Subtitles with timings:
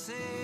[0.00, 0.40] HC.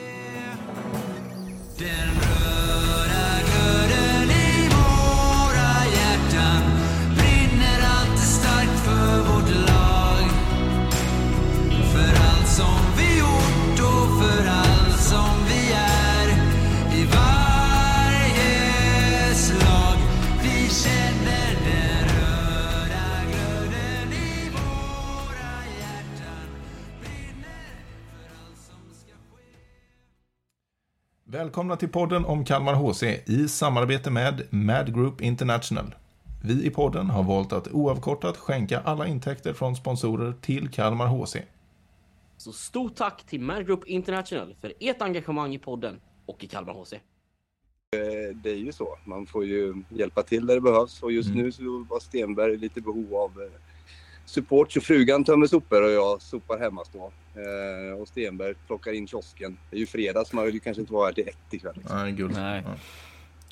[31.47, 35.95] Välkomna till podden om Kalmar HC i samarbete med Mad Group International.
[36.45, 41.37] Vi i podden har valt att oavkortat skänka alla intäkter från sponsorer till Kalmar HC.
[42.37, 46.73] Så stort tack till Mad Group International för ert engagemang i podden och i Kalmar
[46.73, 46.95] HC.
[48.35, 48.99] det är ju så.
[49.05, 52.81] Man får ju hjälpa till där det behövs och just nu så var Stenberg lite
[52.81, 53.66] behov av eh,
[54.27, 54.73] support.
[54.73, 57.13] Så frugan tömmer sopor och jag sopar hemmastå.
[57.35, 59.59] Eh, och Stenberg plockar in kiosken.
[59.71, 61.75] Det är ju fredag så man vill ju kanske inte vara här till ett ikväll.
[61.77, 61.97] Liksom.
[61.97, 62.35] Nej, guld.
[62.35, 62.63] Nej.
[62.67, 62.75] Ja.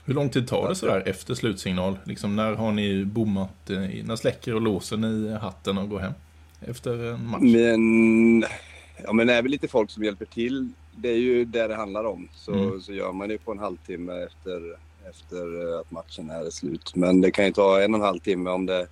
[0.05, 1.99] Hur lång tid tar det sådär efter slutsignal?
[2.05, 3.71] Liksom, när har ni bommat?
[3.71, 6.13] eh, När släcker och låser ni hatten och går hem?
[6.61, 7.41] Efter en match?
[7.43, 8.45] Men,
[9.05, 10.69] ja, men det är väl lite folk som hjälper till.
[10.97, 12.29] Det är ju det det handlar om.
[12.35, 12.81] Så, Mm.
[12.81, 14.61] så gör man det på en halvtimme efter,
[15.11, 16.97] efter eh, att matchen är slut.
[16.97, 18.87] Men det kan ju ta en och en halv timme om det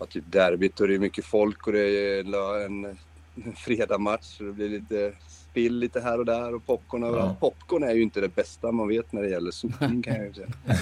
[0.00, 2.98] ja, typ derbyt och det är mycket folk och det är en,
[3.56, 4.24] fredagmatch.
[4.24, 7.36] Så det blir lite spill lite här och där och popcorn överallt.
[7.40, 7.50] Ja.
[7.50, 10.34] Popcorn är ju inte det bästa man vet när det gäller sopning kan jag ju
[10.34, 10.48] säga.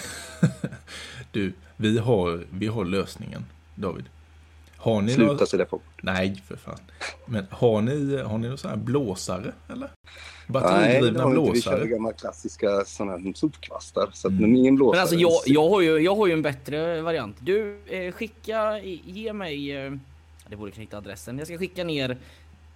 [1.30, 3.44] Du, vi har, vi har lösningen,
[3.75, 4.05] David.
[4.78, 5.80] Har ni Sluta där på.
[6.02, 6.78] Nej, för fan.
[7.26, 9.78] Men har ni, har ni några sådana här blåsare, eller?
[9.78, 9.90] Nej,
[10.46, 11.52] det Batteridrivna har vi inte.
[11.52, 11.88] Vi kör blåsare?
[11.88, 14.08] gamla klassiska sådana här sopkvastar.
[14.12, 14.56] Så Mm.
[14.56, 14.96] ingen blåsare.
[14.96, 17.36] Men alltså jag, jag, har ju, jag har ju en bättre variant.
[17.40, 19.76] Du, eh, skicka, ge mig...
[19.76, 19.92] Eh,
[20.48, 21.38] det borde hitta adressen.
[21.38, 22.18] Jag ska skicka ner...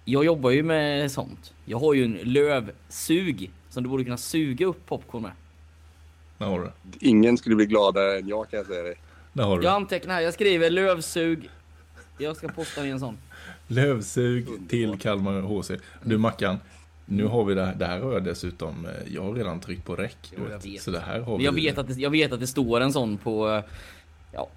[0.05, 1.53] Jag jobbar ju med sånt.
[1.65, 5.31] Jag har ju en lövsug som du borde kunna suga upp popcorn med.
[6.37, 6.71] Där har du.
[6.99, 8.95] Ingen skulle bli gladare än jag kan jag säga dig.
[9.33, 11.49] Där har du Jag antecknar här, jag skriver lövsug.
[12.17, 13.17] Jag ska posta in en sån.
[13.67, 15.71] Lövsug till Kalmar HC.
[16.03, 16.57] Du Mackan,
[17.05, 17.75] nu har vi det här.
[17.75, 20.17] Det här har jag dessutom, eh, jag har redan tryckt på räck.
[20.37, 20.65] jag vet.
[20.65, 20.81] vet.
[20.81, 21.65] Så det här har Men jag vi.
[21.65, 23.63] vet, att det, jag vet att det står en sån på...
[24.33, 24.49] Ja,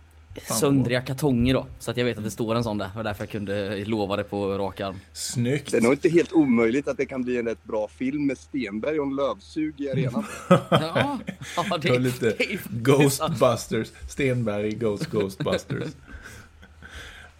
[0.42, 1.66] söndriga kartonger då.
[1.78, 2.90] Så att jag vet att det står en sån där.
[2.96, 4.96] Och därför jag kunde lova det på rak arm.
[5.12, 5.70] Snyggt!
[5.70, 8.38] Det är nog inte helt omöjligt att det kan bli en rätt bra film med
[8.38, 10.24] Stenberg och en lövsug i arenan.
[10.48, 11.18] Ja, ja
[11.68, 13.88] det, Det var lite det är- Ghostbusters.
[14.08, 15.88] Stenberg Ghost Ghostbusters.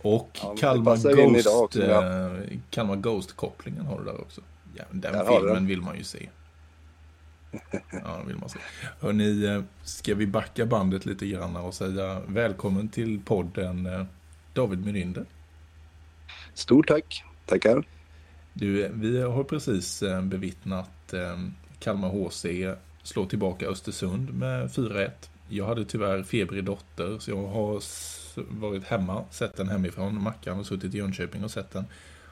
[0.06, 2.26] Och Ja, Kalmar Ghost, också, ja.
[2.26, 4.40] eh, Kalmar Ghost-kopplingen har du där också.
[4.74, 6.28] Ja, den Där filmen vill man ju se.
[7.90, 8.58] Ja, vill man se.
[9.00, 14.04] Hörrni, eh, ska vi backa bandet lite grann och säga välkommen till podden eh,
[14.52, 15.24] David Myrinder.
[16.54, 17.24] Stort tack.
[17.46, 17.84] Tackar.
[18.52, 21.14] Du, vi har precis bevittnat
[21.78, 22.46] Kalmar HC
[23.02, 25.10] slå tillbaka Östersund med 4-1.
[25.48, 27.80] Jag hade tyvärr febrig dotter så jag har
[28.48, 30.22] varit hemma, sett den hemifrån.
[30.22, 31.84] Mackan har suttit i Jönköping och sett den.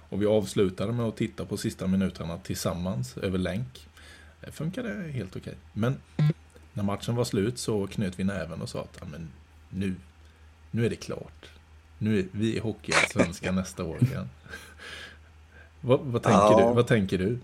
[0.08, 3.88] Och vi avslutade med att titta på sista minuterna tillsammans över länk.
[4.40, 5.54] Det funkade helt okej.
[5.72, 5.96] Men
[6.72, 9.28] när matchen var slut så knöt vi näven och sa att "Ja, men
[9.70, 9.94] nu,
[10.70, 11.46] nu är det klart.
[11.98, 14.28] Nu är vi i Hockeyallsvenskan nästa år igen.
[15.80, 16.68] Vad, vad, tänker Ja.
[16.68, 16.74] du?
[16.74, 17.38] vad tänker du?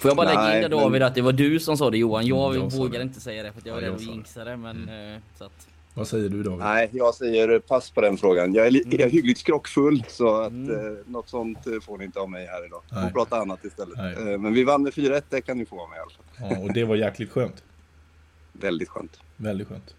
[0.00, 1.98] Får jag bara lägga in det men- David att det var du som sa det
[1.98, 2.26] Johan.
[2.26, 3.02] Jag, Mm, jag det.
[3.02, 4.56] inte säga det för att jag Ja, är jag rädd att jinxa det.
[4.56, 5.68] Men eh, så att...
[5.96, 6.58] Vad säger du David?
[6.58, 8.54] Nej, jag säger pass på den frågan.
[8.54, 10.70] Jag är, li- jag är hyggligt skrockfull så att Mm.
[10.86, 12.82] eh, något sånt eh, får ni inte av mig här idag.
[12.92, 13.02] Nej.
[13.04, 13.98] Får prata annat istället.
[14.18, 16.56] Eh, men vi vann med 4-1, det kan ni få av mig i alla fall.
[16.58, 17.64] Ja, och det var jäkligt skönt.
[18.52, 19.20] Väldigt skönt.
[19.36, 19.94] Väldigt skönt.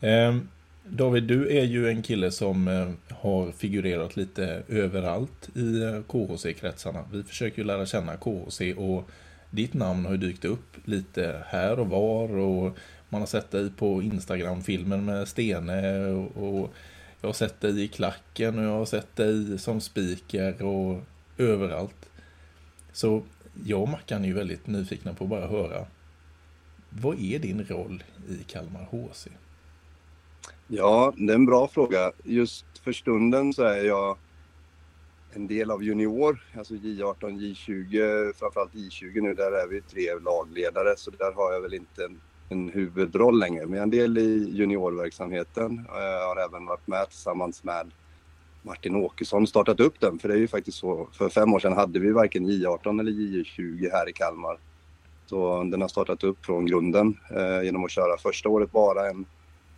[0.00, 0.48] Ehm,
[0.84, 7.04] David, du är ju en kille som eh, har figurerat lite överallt i eh, KHC-kretsarna.
[7.12, 9.08] Vi försöker ju lära känna KHC och
[9.50, 12.76] ditt namn har ju dykt upp lite här och var och
[13.10, 16.74] man har sett dig på Instagram-filmen med Stene och, och
[17.20, 21.00] jag har sett dig i klacken och jag har sett dig som speaker och
[21.38, 22.10] överallt.
[22.92, 23.22] Så
[23.64, 25.86] jag och Mackan är ju väldigt nyfikna på att bara höra
[26.90, 29.28] vad är din roll i Kalmar HC?
[30.68, 32.12] Ja, det är en bra fråga.
[32.24, 34.18] Just för stunden så är jag
[35.32, 39.34] en del av junior, alltså J18, J20, framförallt J20 nu.
[39.34, 42.20] Där är vi tre lagledare, så där har jag väl inte en,
[42.50, 43.66] en huvudroll längre.
[43.66, 45.86] Men jag är en del i juniorverksamheten.
[45.88, 47.90] Jag har även varit med tillsammans med
[48.62, 50.18] Martin Åkesson startat upp den.
[50.18, 53.12] För det är ju faktiskt så, för fem år sedan hade vi varken J18 eller
[53.12, 54.58] J20 här i Kalmar.
[55.26, 59.26] Så den har startat upp från grunden eh, genom att köra första året bara en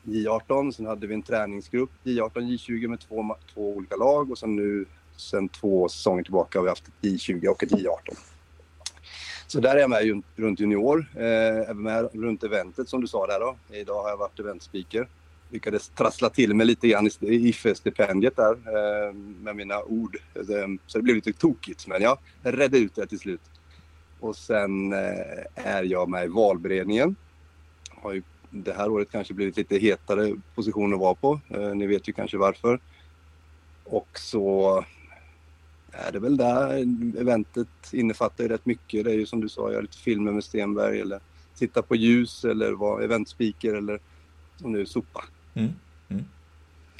[0.03, 0.73] J18.
[0.73, 4.85] Sen hade vi en träningsgrupp, J18, J20 med två, två olika lag och sen nu
[5.17, 8.32] sen två säsonger tillbaka har vi haft ett J20 och ett J18.
[9.53, 11.07] Så där är jag med runt junior.
[11.17, 13.57] Eh, även med runt eventet som du sa där då.
[13.73, 15.09] Idag har jag varit eventspeaker.
[15.51, 20.17] Lyckades trassla till mig lite grann i IFE-stipendiet där eh, med mina ord.
[20.35, 23.41] Ehm, så det blev lite tokigt men jag redde ut det till slut.
[24.21, 27.17] Och sen eh, är jag med i valberedningen.
[27.91, 31.41] Har ju det här året kanske blivit lite hetare position att vara på.
[31.49, 32.81] Eh, ni vet ju kanske varför.
[33.85, 34.85] Och så
[35.93, 36.69] är det väl där
[37.21, 39.05] eventet innefattar ju rätt mycket.
[39.05, 41.21] Det är ju som du sa, göra lite filmer med Stenberg eller
[41.55, 44.01] sitta på ljus eller vara eventspeaker eller
[44.57, 45.25] som nu sopa.
[45.55, 45.73] Mm.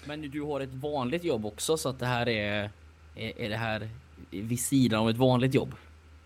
[0.07, 2.71] Men du har ett vanligt jobb också så att det här är,
[3.15, 3.89] är, är det här
[4.31, 5.75] vid sidan av ett vanligt jobb?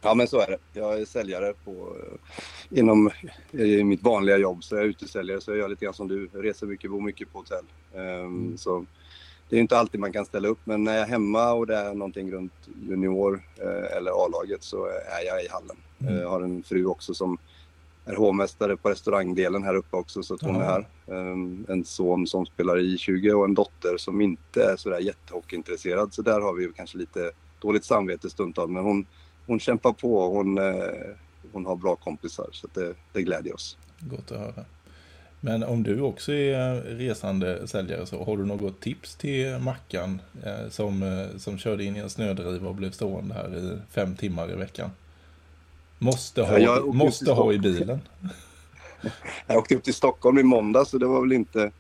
[0.02, 0.80] Ja men så är det.
[0.80, 1.96] Jag är säljare på,
[2.70, 3.10] inom
[3.50, 4.64] i mitt vanliga jobb.
[4.64, 6.26] Så jag är utesäljare så jag gör lite grann som du.
[6.26, 7.64] Reser mycket, bor mycket på hotell.
[7.94, 8.86] Ehm, Så
[9.48, 11.76] det är inte alltid man kan ställa upp men när jag är hemma och det
[11.76, 12.52] är någonting runt
[12.88, 15.76] junior eh, eller A-laget så är jag i hallen.
[16.00, 16.16] Mm.
[16.16, 17.38] Jag har en fru också som
[18.04, 20.62] är hovmästare på restaurangdelen här uppe också så att hon Ja.
[20.62, 20.86] är här.
[21.20, 26.14] Ehm, En son som spelar i 20 och en dotter som inte är sådär jättehockeyintresserad
[26.14, 29.06] så där har vi kanske lite dåligt samvete stundtals men hon,
[29.46, 30.74] hon kämpar på och hon, eh,
[31.52, 33.78] hon har bra kompisar så det, det glädjer oss.
[34.00, 34.64] Gott att höra.
[35.46, 40.68] Men om du också är resande säljare så har du något tips till Mackan eh,
[40.70, 44.52] som, eh, som körde in i en snödriva och blev stående här i fem timmar
[44.52, 44.90] i veckan?
[45.98, 48.00] Måste ha, Ja, måste ha i bilen.
[49.46, 51.70] Jag åkte upp till Stockholm i måndag så det var väl inte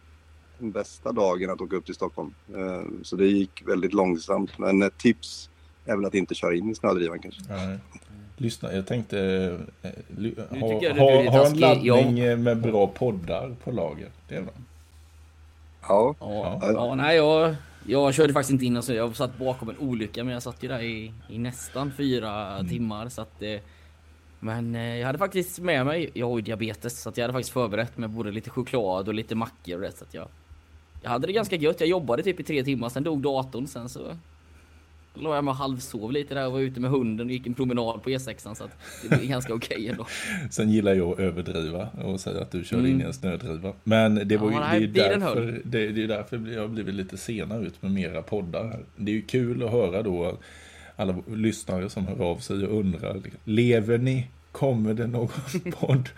[0.58, 2.34] den bästa dagen att åka upp till Stockholm.
[2.56, 4.58] Eh, Så det gick väldigt långsamt.
[4.58, 5.50] Men ett tips
[5.84, 7.40] är väl att inte köra in i snödrivan kanske.
[7.48, 7.78] Nej.
[8.36, 9.18] Lyssna, jag tänkte
[9.82, 14.08] eh, Nu ha, jag ha, ha en laddning eh, med bra poddar på lager.
[14.28, 14.52] Det är bra.
[15.88, 16.72] Ja, Ja, Ja.
[16.72, 16.94] ja.
[16.94, 17.54] nej jag,
[17.86, 20.62] jag körde faktiskt inte in och så jag satt bakom en olycka men jag satt
[20.62, 22.68] ju där i, i nästan fyra Mm.
[22.68, 23.60] timmar så att eh,
[24.40, 27.32] Men eh, jag hade faktiskt med mig, jag har ju diabetes så att jag hade
[27.32, 30.28] faktiskt förberett med både lite choklad och lite mackor och det så att jag
[31.02, 33.88] Jag hade det ganska gött, jag jobbade typ i tre timmar sen dog datorn sen
[33.88, 34.16] så
[35.20, 37.54] låg jag med och halvsov lite där och var ute med hunden och gick en
[37.54, 38.64] promenad på E6 så
[39.02, 40.06] det blev ganska okej ändå.
[40.50, 42.92] Sen gillar jag att överdriva och säga att du körde Mm.
[42.92, 43.72] in i en snödriva.
[43.84, 46.60] Men det, var ju, Ja, det, nej, är ju därför, det, det är därför jag
[46.60, 48.78] har blivit lite sena ut med mera poddar.
[48.96, 50.38] Det är ju kul att höra då
[50.96, 53.20] alla lyssnare som hör av sig och undrar.
[53.44, 54.26] Lever ni?
[54.52, 55.28] Kommer det någon
[55.72, 56.08] podd?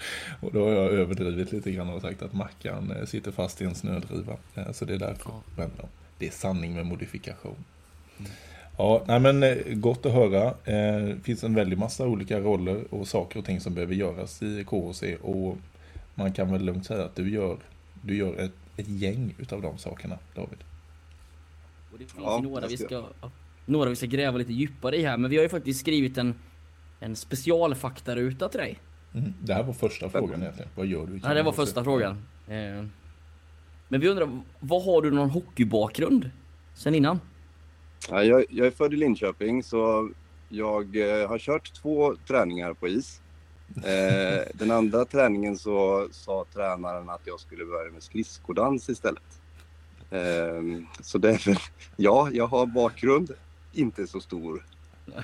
[0.40, 3.64] Och då har jag överdrivit lite grann och sagt att Mackan eh, sitter fast i
[3.64, 4.36] en snödriva.
[4.54, 5.30] Eh, Så det är därför.
[5.30, 5.42] Ja.
[5.56, 5.70] Men,
[6.18, 7.64] det är sanning med modifikation.
[8.78, 10.44] Ja, nej men eh, gott att höra.
[10.46, 14.42] Eh, Det finns en väldig massa olika roller och saker och ting som behöver göras
[14.42, 15.56] i KHC och
[16.14, 17.56] man kan väl lugnt säga att du gör,
[18.02, 20.58] du gör ett, ett gäng utav de sakerna, David.
[21.92, 23.04] Och det finns Ja, ju några vi ska-
[23.66, 26.34] några vi ska gräva lite djupare i här, men vi har ju faktiskt skrivit en,
[27.00, 28.78] en specialfaktaruta till dig.
[29.14, 29.34] Mm.
[29.42, 30.70] Det här var första frågan egentligen.
[30.74, 32.12] Vad gör du i Ja, det var första frågan.
[32.48, 32.84] Eh,
[33.88, 36.30] Men vi undrar, vad har du någon hockeybakgrund
[36.74, 37.20] sen innan?
[38.10, 40.10] Ja, jag, jag är född i Linköping så
[40.48, 43.20] jag eh, har kört två träningar på is.
[43.76, 49.40] Eh, den andra träningen så sa tränaren att jag skulle börja med skridskodans istället.
[50.10, 50.62] Eh,
[51.00, 51.58] så det är väl,
[51.96, 53.30] ja, jag har bakgrund,
[53.72, 54.66] inte så stor.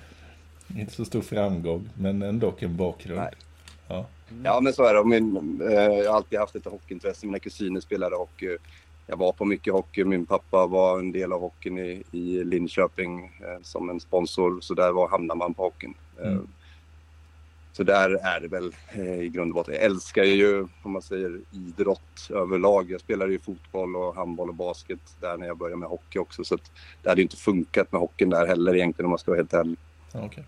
[0.77, 3.21] Inte så stor framgång, men ändå en bakgrund.
[3.21, 3.33] Nej.
[3.89, 4.07] Ja.
[4.43, 5.05] Ja, men så är det.
[5.05, 7.27] Min, eh, jag har alltid haft ett hockeyintresse.
[7.27, 8.57] Mina kusiner spelade hockey.
[9.07, 10.05] Jag var på mycket hockey.
[10.05, 14.61] Min pappa var en del av hockeyn i, i Linköping eh, som en sponsor.
[14.61, 15.95] Så där var, hamnar man på hockeyn.
[16.21, 16.47] Eh, Mm.
[17.77, 19.75] Så där är det väl eh, i grund och botten.
[19.75, 22.91] Jag älskar ju, om man säger, idrott överlag.
[22.91, 26.45] Jag spelade ju fotboll och handboll och basket där när jag började med hockey också.
[26.45, 26.59] Så
[27.03, 29.55] det hade ju inte funkat med hockeyn där heller egentligen om man ska vara helt
[29.55, 29.79] ärlig.
[30.13, 30.45] Okej.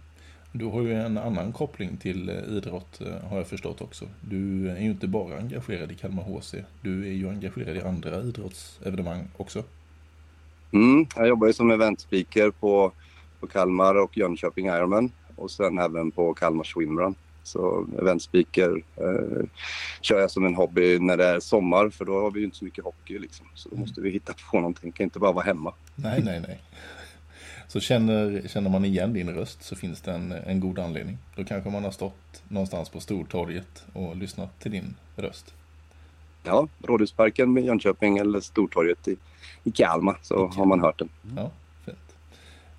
[0.59, 4.05] Du har ju en annan koppling till eh, idrott eh, har jag förstått också.
[4.21, 6.55] Du är ju inte bara engagerad i Kalmar HC.
[6.83, 9.65] Du är ju engagerad i andra idrottsevenemang också.
[10.73, 12.93] Mm, jag jobbar ju som eventspeaker på,
[13.41, 17.15] på Kalmar och Jönköping Ironman och sen även på Kalmar Swimrun.
[17.43, 19.47] Så eventspeaker eh,
[20.01, 22.57] kör jag som en hobby när det är sommar för då har vi ju inte
[22.57, 23.47] så mycket hockey liksom.
[23.55, 25.73] Så då måste vi hitta på någonting, kan inte bara vara hemma.
[25.95, 26.61] Nej, nej, nej.
[27.69, 31.19] Så känner, känner man igen din röst så finns det en, en god anledning.
[31.37, 35.55] Då kanske man har stått någonstans på Stortorget och lyssnat till din röst.
[36.45, 39.17] Ja, Rådhusparken med Jönköping eller Stortorget i,
[39.65, 40.59] i Kalmar så Okej.
[40.59, 41.09] har man hört den.
[41.37, 41.51] Ja,
[41.85, 42.17] fint.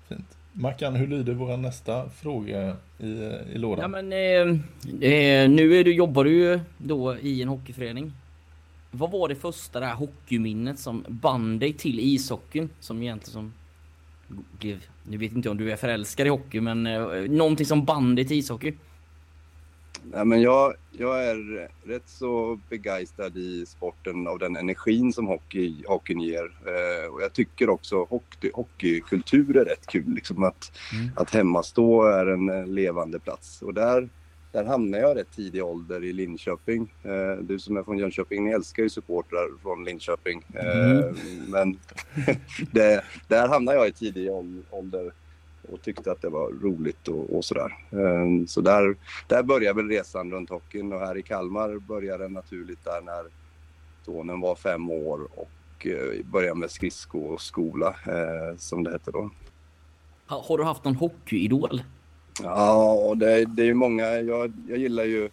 [0.08, 0.36] fint.
[0.52, 3.06] Mackan, hur lyder vår nästa fråga i,
[3.52, 3.82] i lådan?
[3.82, 8.12] Ja men eh, eh, nu är du, jobbar du ju då i en hockeyförening.
[8.90, 12.70] Vad var det första där hockeyminnet som band dig till ishockeyn?
[12.80, 13.52] Som egentligen som
[14.58, 18.16] blev, nu vet inte om du är förälskad i hockey men eh, någonting som band
[18.16, 18.74] till ishockey?
[20.12, 25.84] Nej, men jag, jag är rätt så begeistrad i sporten av den energin som hockey,
[25.86, 26.44] hockeyn ger.
[26.66, 30.14] Eh, och jag tycker också hockey, hockeykultur är rätt kul.
[30.14, 31.10] Liksom att, Mm.
[31.16, 33.62] att hemmastå är en levande plats.
[33.62, 34.08] Och där,
[34.52, 36.94] där hamnade jag rätt tidig ålder i Linköping.
[37.02, 40.44] Eh, du som är från Jönköping, ni älskar ju supportrar från Linköping.
[40.54, 41.14] Eh,
[41.48, 41.78] Men
[42.72, 45.12] det, där hamnade jag i tidig ål- ålder
[45.72, 47.72] och tyckte att det var roligt och, och sådär.
[47.90, 52.32] Eh, Så där, där började väl resan runt hockeyn och här i Kalmar började den
[52.32, 53.24] naturligt där när
[54.04, 55.86] sonen var fem år och
[56.24, 57.96] började med skridskoskola
[58.58, 59.30] som det hette då.
[60.28, 61.82] Ha- Har du haft någon hockeyidol?
[62.42, 64.04] Ja, och det, det är ju många.
[64.04, 65.28] Jag, jag gillar ju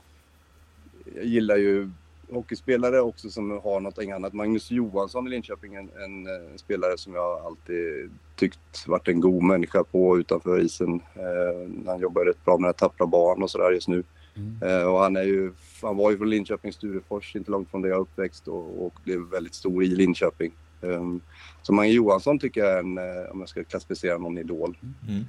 [1.15, 1.89] jag gillar ju
[2.29, 4.33] hockeyspelare också som har någonting annat.
[4.33, 9.43] Magnus Johansson i Linköping, en, en, eh, spelare som jag alltid tyckt varit en god
[9.43, 11.01] människa på utanför isen.
[11.15, 14.03] Eh, han jobbar rätt bra med att tappra barn och sådär just nu.
[14.35, 14.57] Mm.
[14.61, 17.89] Eh, och han, är ju, han var ju från Linköping, Sturefors, inte långt från där
[17.89, 20.51] jag uppväxt och, och blev väldigt stor i Linköping.
[20.81, 21.21] Um,
[21.61, 24.77] så Magnus Johansson tycker jag är en, eh, om jag ska klassificera någon idol.
[25.07, 25.23] Mm.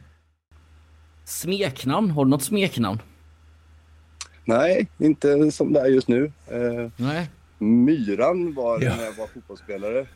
[1.27, 2.11] Smeknamn?
[2.11, 3.03] Har du något smeknamn?
[4.45, 6.33] Nej, inte som det är just nu.
[6.47, 7.31] Eh, Nej.
[7.59, 8.97] Myran var Ja.
[8.97, 10.07] när jag var fotbollsspelare.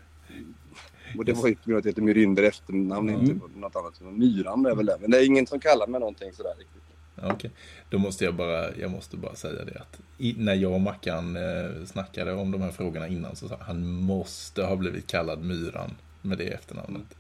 [1.19, 3.21] Och det var ju på grund av att jag heter Myrinder efternamn, Mm.
[3.21, 4.01] inte något annat.
[4.01, 4.97] Myran är väl det.
[5.01, 6.77] Men det är ingen som kallar mig någonting sådär riktigt.
[7.23, 7.51] Okej,
[7.91, 11.37] då måste jag bara, jag måste bara säga det att i, när jag och Mackan
[11.37, 15.45] eh, snackade om de här frågorna innan så sa han han måste ha blivit kallad
[15.45, 15.91] Myran
[16.23, 17.17] med det efternamnet.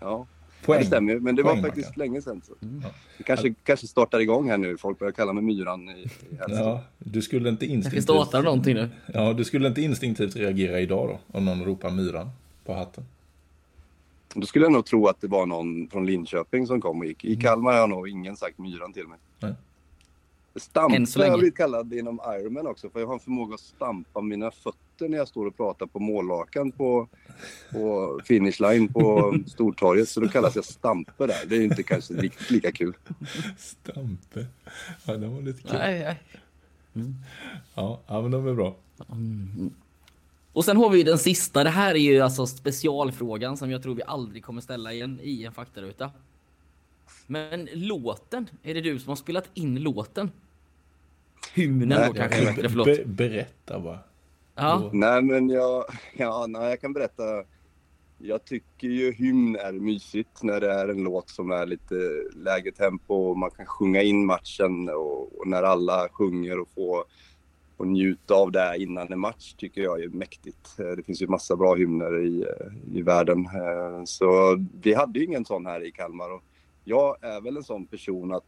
[0.00, 0.26] Ja,
[0.64, 0.80] Poäng.
[0.80, 1.18] det stämmer.
[1.18, 2.00] Men det var Poäng, faktiskt Mackan.
[2.00, 2.42] länge sedan.
[2.46, 2.66] Så.
[2.66, 2.82] Mm.
[3.18, 4.76] Det kanske, kanske startar igång här nu.
[4.76, 6.08] Folk börjar kalla mig Myran i, i.
[6.48, 8.04] Ja, du skulle inte instinktivt...
[8.04, 8.88] startar någonting nu.
[9.14, 12.30] Ja, du skulle inte instinktivt reagera idag då, om någon ropar Myran
[12.64, 13.04] på hatten.
[14.34, 17.24] Då skulle jag nog tro att det var någon från Linköping som kom och gick.
[17.24, 17.38] Mm.
[17.38, 19.18] I Kalmar har nog ingen sagt Myran till mig.
[19.40, 19.52] Nej.
[20.56, 21.32] Stampa Än så har länge.
[21.32, 22.90] jag blivit kallad inom Ironman också.
[22.90, 25.98] För jag har en förmåga att stampa mina fötter när jag står och pratar på
[25.98, 27.08] mållakan på,
[27.72, 30.08] på finish line på Stortorget.
[30.08, 31.46] Så då kallas jag Stampe där.
[31.46, 32.96] Det är ju inte kanske riktigt lika kul.
[33.58, 34.46] Stampe.
[35.04, 35.72] Ja, det var lite kul.
[35.78, 36.16] Nej,
[36.94, 37.12] nej.
[37.74, 38.76] Ja, ja, men de är bra.
[40.52, 41.64] Och sen har vi den sista.
[41.64, 45.44] Det här är ju alltså specialfrågan som jag tror vi aldrig kommer ställa igen i
[45.44, 46.10] en faktaruta.
[47.26, 50.30] Men låten, är det du som har spelat in låten?
[51.54, 52.86] Hymnen Nej, då kanske Eller, inte, förlåt.
[52.86, 53.98] be, berätta bara.
[54.54, 55.84] Ja, Nej men jag,
[56.16, 57.22] ja, nej, jag kan berätta.
[58.18, 61.94] Jag tycker ju hymn är mysigt när det är en låt som är lite
[62.36, 67.04] lägre tempo och man kan sjunga in matchen och, och när alla sjunger och får,
[67.76, 70.78] får njuta av det innan en match tycker jag är mäktigt.
[70.78, 73.38] Eh, Det finns ju massa bra hymner i, eh, i världen.
[73.46, 76.42] Eh, Så vi hade ju ingen sån här i Kalmar och
[76.84, 78.44] jag är väl en sån person att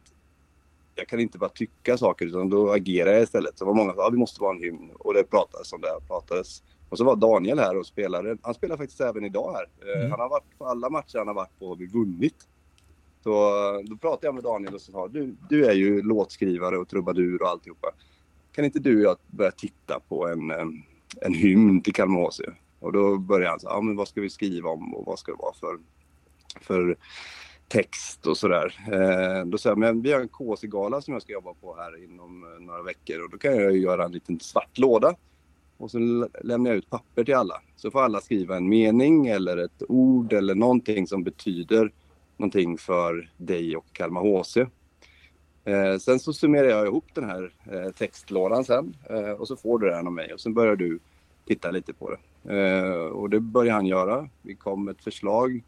[0.95, 3.57] jag kan inte bara tycka saker utan då agerar jag istället.
[3.57, 5.81] Så var många som sa att det måste vara en hymn och det pratades om
[5.81, 6.63] det här, pratades.
[6.89, 8.37] Och så var Daniel här och spelade.
[8.41, 9.93] Han spelar faktiskt även idag här.
[9.93, 10.11] Eh, Mm.
[10.11, 12.35] Han har varit på alla matcher han har varit på har vi vunnit.
[13.23, 16.89] Så eh, då pratade jag med Daniel och sa du, du är ju låtskrivare och
[16.89, 17.91] trubadur och alltihopa.
[18.51, 20.51] Kan inte du och jag börja titta på en,
[21.21, 22.41] en hymn till Kalmar HC?
[22.79, 25.31] Och då började han så ja men vad ska vi skriva om och vad ska
[25.31, 25.79] det vara för,
[26.61, 26.97] för
[27.67, 28.75] text och sådär.
[28.91, 32.03] Eh, då sa jag, men vi har en KC-gala som jag ska jobba på här
[32.03, 35.15] inom eh, några veckor och då kan jag ju göra en liten svart låda.
[35.77, 37.61] Och så lämnar jag ut papper till alla.
[37.75, 41.91] Så får alla skriva en mening eller ett ord eller någonting som betyder
[42.37, 44.57] någonting för dig och Kalmar HC.
[45.63, 49.79] Eh, sen så summerar jag ihop den här eh, textlådan sen eh, och så får
[49.79, 50.99] du den av mig och sen börjar du
[51.47, 52.57] titta lite på det.
[52.57, 54.29] Eh, och det börjar han göra.
[54.41, 55.63] Vi kom med ett förslag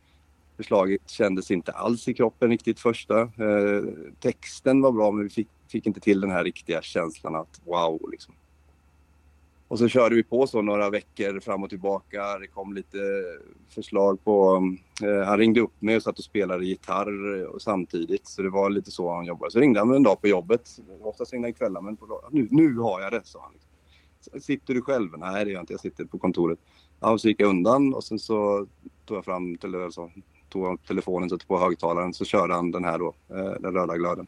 [0.58, 3.22] Förslaget kändes inte alls i kroppen riktigt första.
[3.22, 3.84] Eh,
[4.20, 8.10] texten var bra men vi fick, fick inte till den här riktiga känslan att wow
[8.12, 8.34] liksom.
[9.68, 12.40] Och så körde vi på så några veckor fram och tillbaka.
[12.40, 12.98] Det kom lite
[13.70, 14.64] förslag på...
[15.04, 18.28] Eh, han ringde upp mig och satt och spelade gitarr eh, och samtidigt.
[18.28, 19.52] Så det var lite så han jobbade.
[19.52, 20.80] Så ringde han en dag på jobbet.
[21.02, 23.54] Oftast ringde han kvällar men på, nu, nu har jag det, sa han.
[23.54, 24.42] Liksom.
[24.42, 25.10] Sitter du själv?
[25.18, 25.74] Nej, det gör jag inte.
[25.74, 26.60] Jag sitter på kontoret.
[27.00, 28.68] Ja, och så gick jag undan och sen så
[29.06, 30.12] tog jag fram tele- alltså,
[30.58, 33.98] tog jag telefonen, satte på högtalaren så körde han den här då, eh, den röda
[33.98, 34.28] glöden.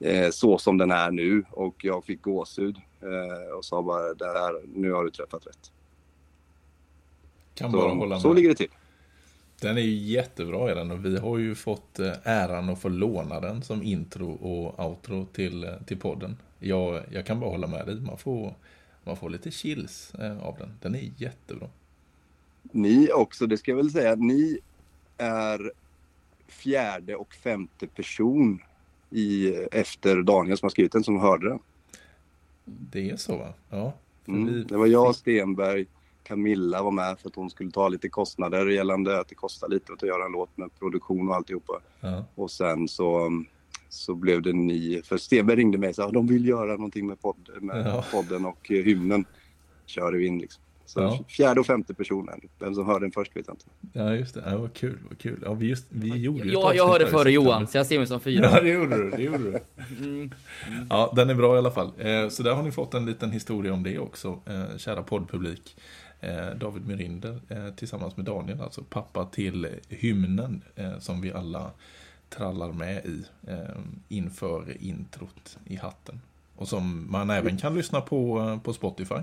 [0.00, 4.24] Eh, så som den är nu och jag fick gåshud eh, och sa bara det
[4.24, 5.72] här, nu har du träffat rätt.
[7.54, 8.20] Kan bara hålla Så, med.
[8.20, 8.70] så ligger det till.
[9.60, 13.40] Den är ju jättebra är den och vi har ju fått äran att få låna
[13.40, 16.36] den som intro och outro till, till podden.
[16.58, 18.54] Jag, jag kan bara hålla med dig, man får,
[19.04, 20.72] man får lite chills av den.
[20.82, 21.68] Den är jättebra.
[22.62, 24.58] Ni också, det ska jag väl säga, ni
[25.18, 25.72] är
[26.48, 28.62] fjärde och femte person
[29.10, 31.58] i, efter Daniel som har skrivit den som hörde den.
[32.64, 33.54] Det är så va?
[33.70, 33.92] Ja.
[34.28, 34.44] Mm.
[34.46, 35.86] vi Det var jag, Stenberg,
[36.22, 39.92] Camilla var med för att hon skulle ta lite kostnader gällande att det kostar lite
[39.92, 41.80] att göra en låt med produktion och alltihopa.
[42.00, 42.24] Ja.
[42.34, 43.30] Och sen så,
[43.88, 47.20] så blev det ni, för Stenberg ringde mig och sa de vill göra någonting med,
[47.20, 48.04] podd, med Ja.
[48.12, 49.24] podden och eh, hymnen.
[49.86, 50.62] Kör vi in liksom.
[50.88, 51.18] Så Ja.
[51.28, 52.40] fjärde och femte personen.
[52.58, 53.64] Vem som hörde den först vet jag inte.
[53.92, 54.42] ja, just det.
[54.46, 55.42] Ja, vad kul, vad kul.
[55.44, 57.30] Ja, vi, just, vi gjorde ju Jag, jag hörde före.
[57.32, 58.50] Johan, så jag ser mig som fyra.
[58.52, 59.10] Ja, det gjorde du.
[59.10, 59.58] Det gjorde du.
[59.98, 60.30] Mm.
[60.90, 61.92] Ja, den är bra i alla fall.
[61.98, 65.76] Eh, Så där har ni fått en liten historia om det också, eh, kära poddpublik.
[66.20, 70.62] Eh, David Mirinder eh, tillsammans med Daniel, alltså pappa till hymnen
[71.00, 71.70] som vi alla
[72.28, 73.24] trallar med i
[74.08, 76.20] inför introt i hatten.
[76.56, 79.14] Och som man även kan lyssna på på Spotify.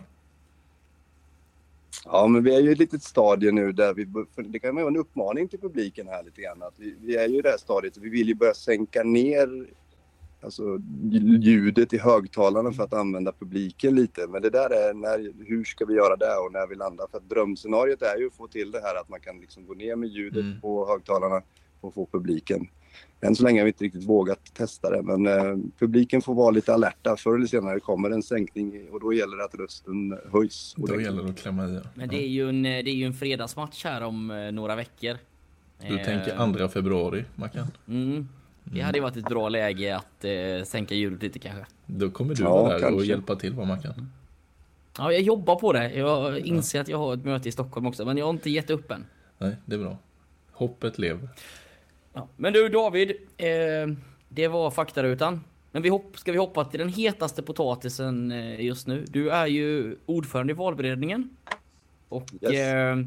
[2.05, 4.07] Ja, men vi är ju i ett litet stadie nu där vi,
[4.49, 6.63] det kan vara en uppmaning till publiken här lite grann.
[6.63, 9.67] Att vi, vi är ju i det här stadiet, vi vill ju börja sänka ner
[10.41, 10.79] alltså,
[11.41, 14.27] ljudet i högtalarna för att använda publiken lite.
[14.27, 17.07] Men det där är, när, hur ska vi göra det och när vi landar?
[17.11, 19.73] För att drömscenariot är ju att få till det här att man kan liksom gå
[19.73, 20.61] ner med ljudet Mm.
[20.61, 21.41] på högtalarna
[21.81, 22.67] och få publiken.
[23.21, 26.51] Än så länge har vi inte riktigt vågat testa det, men eh, publiken får vara
[26.51, 27.15] lite alerta.
[27.17, 30.73] Förr eller senare kommer en sänkning och då gäller det att rösten höjs.
[30.77, 31.79] Då gäller det att klämma i.
[31.93, 35.17] Men det är ju en, det är ju en fredagsmatch här om eh, några veckor.
[35.87, 37.67] Du Eh, tänker andra februari, Mackan?
[37.87, 38.27] Mm.
[38.63, 41.65] Det hade ju varit ett bra läge att eh, sänka ljudet lite kanske.
[41.85, 43.05] Då kommer du Ja, vara där och kanske.
[43.07, 44.11] hjälpa till, Mackan?
[44.97, 45.93] Ja, jag jobbar på det.
[45.93, 48.69] Jag inser att jag har ett möte i Stockholm också, men jag har inte gett
[48.69, 49.05] upp än.
[49.37, 49.97] Nej, det är bra.
[50.51, 51.29] Hoppet lever.
[52.15, 52.27] Ja.
[52.37, 53.47] Men du David, eh,
[54.29, 55.41] det var faktarutan.
[55.71, 59.05] Men vi hopp, ska vi hoppa till den hetaste potatisen eh, just nu?
[59.09, 61.29] Du är ju ordförande i valberedningen.
[62.09, 62.51] Och Yes.
[62.53, 62.97] eh,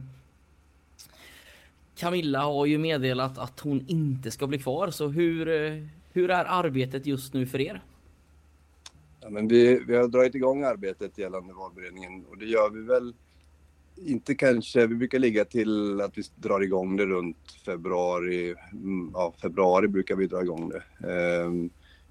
[1.97, 4.91] Camilla har ju meddelat att hon inte ska bli kvar.
[4.91, 7.83] Så hur, eh, hur är arbetet just nu för er?
[9.21, 13.15] Ja, men vi, vi har dragit igång arbetet gällande valberedningen och det gör vi väl
[14.05, 19.35] inte kanske, vi brukar ligga till att vi drar igång det runt februari, mm, ja
[19.43, 21.09] februari brukar vi dra igång det.
[21.13, 21.71] Ehm,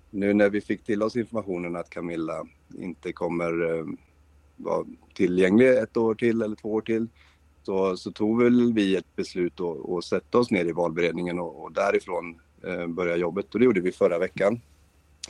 [0.09, 2.45] nu när vi fick till oss informationen att Camilla
[2.77, 3.97] inte kommer ehm,
[4.55, 7.07] vara tillgänglig ett år till eller två år till
[7.63, 11.71] så, så tog väl vi ett beslut att, sätta oss ner i valberedningen och, och
[11.71, 14.61] därifrån eh, börja jobbet och det gjorde vi förra veckan.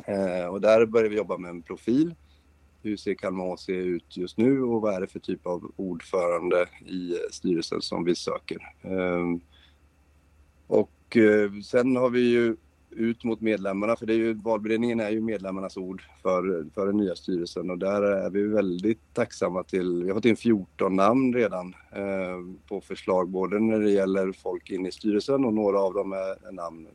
[0.05, 2.15] Eh, och där började vi jobba med en profil.
[2.87, 6.65] Hur ser Kalmar HC ut just nu och vad är det för typ av ordförande
[6.85, 8.57] i styrelsen som vi söker?
[8.81, 9.39] Ehm,
[10.67, 12.55] och eh, sen har vi ju
[12.89, 16.97] ut mot medlemmarna, för det är ju, valberedningen är ju medlemmarnas ord för, för den
[16.97, 21.33] nya styrelsen och där är vi väldigt tacksamma till, vi har fått in 14 namn
[21.33, 25.93] redan eh, på förslag både när det gäller folk in i styrelsen och några av
[25.93, 26.87] dem är, är namn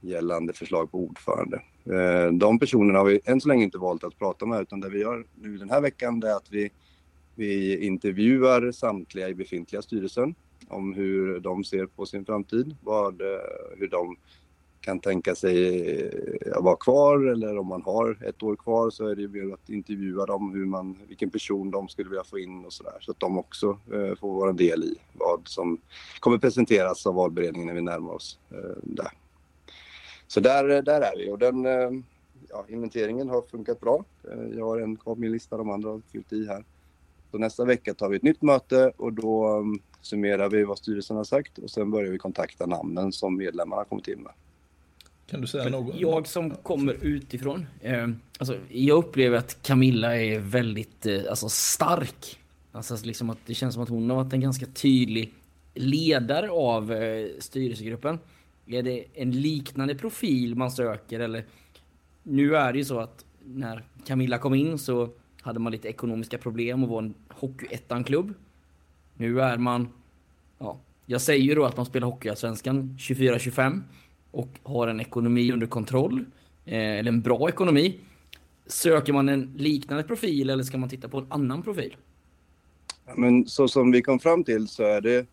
[0.00, 1.62] gällande förslag på ordförande.
[1.84, 4.88] Eh, de personerna har vi än så länge inte valt att prata med utan det
[4.88, 6.70] vi gör nu den här veckan det är att vi,
[7.34, 10.34] vi intervjuar samtliga i befintliga styrelsen
[10.68, 13.26] om hur de ser på sin framtid, vad, eh,
[13.78, 14.16] hur de
[14.82, 19.06] kan tänka sig eh, att vara kvar eller om man har ett år kvar så
[19.06, 22.38] är det ju mer att intervjua dem hur man, vilken person de skulle vilja få
[22.38, 25.78] in och sådär så att de också eh, får vara en del i vad som
[26.20, 29.21] kommer presenteras av valberedningen när vi närmar oss eh, där.
[30.32, 31.90] Så där, där är vi och den eh,
[32.48, 34.04] ja, inventeringen har funkat bra.
[34.30, 36.64] Eh, Jag har en kvar på min lista, de andra har fyllt i här.
[37.30, 41.16] Så nästa vecka tar vi ett nytt möte och då um, summerar vi vad styrelsen
[41.16, 44.32] har sagt och sen börjar vi kontakta namnen som medlemmarna kommit in med.
[45.26, 45.94] Kan du säga något?
[45.96, 47.66] Jag som kommer utifrån.
[47.80, 52.38] Eh, alltså, jag upplever att Camilla är väldigt eh, alltså, stark.
[52.72, 55.32] Alltså, liksom att det känns som att hon har varit en ganska tydlig
[55.74, 58.18] ledare av eh, styrelsegruppen.
[58.74, 61.44] Är det en liknande profil man söker eller?
[62.22, 65.08] Nu är det ju så att när Camilla kom in så
[65.40, 68.34] hade man lite ekonomiska problem och var en Hockeyettan-klubb.
[69.14, 69.88] Nu är man,
[70.58, 73.80] ja, jag säger ju då att man spelar Hockeyallsvenskan 24-25
[74.30, 76.24] och har en ekonomi under kontroll,
[76.64, 77.98] eh, eller en bra ekonomi.
[78.66, 81.96] Söker man en liknande profil eller ska man titta på en annan profil?
[83.16, 85.26] Men så som vi kom fram till så är det,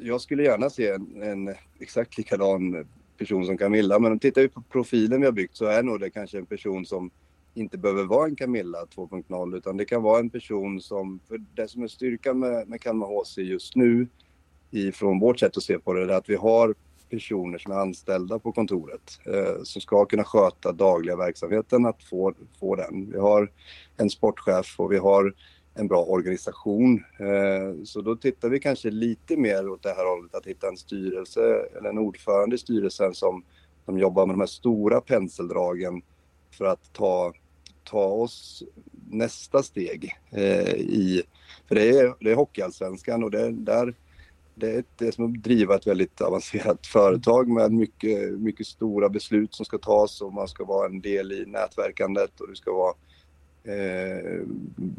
[0.00, 2.86] jag skulle gärna se en, en exakt likadan
[3.18, 6.00] person som Camilla, men om tittar vi på profilen vi har byggt så är nog
[6.00, 7.10] det kanske en person som
[7.54, 11.68] inte behöver vara en Camilla 2.0 utan det kan vara en person som, för det
[11.68, 14.06] som är styrkan med, med Kalmar HC just nu
[14.70, 16.74] ifrån vårt sätt att se på det är att vi har
[17.10, 22.34] personer som är anställda på kontoret eh, som ska kunna sköta dagliga verksamheten att få,
[22.60, 23.10] få den.
[23.12, 23.50] Vi har
[23.96, 25.34] en sportchef och vi har
[25.74, 27.04] en bra organisation.
[27.18, 30.76] Eh, så då tittar vi kanske lite mer åt det här hållet att hitta en
[30.76, 33.44] styrelse eller en ordförande i styrelsen som,
[33.84, 36.02] som jobbar med de här stora penseldragen
[36.50, 37.32] för att ta
[37.84, 38.62] ta oss
[39.10, 41.22] nästa steg eh, i...
[41.68, 43.94] För det är, det är Hockeyallsvenskan och det, där,
[44.54, 49.08] det är, det är som att driva ett väldigt avancerat företag med mycket, mycket stora
[49.08, 52.72] beslut som ska tas och man ska vara en del i nätverkandet och du ska
[52.72, 52.94] vara,
[53.64, 54.40] eh,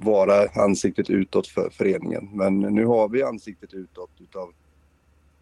[0.03, 2.29] vara ansiktet utåt för föreningen.
[2.33, 4.53] Men nu har vi ansiktet utåt utav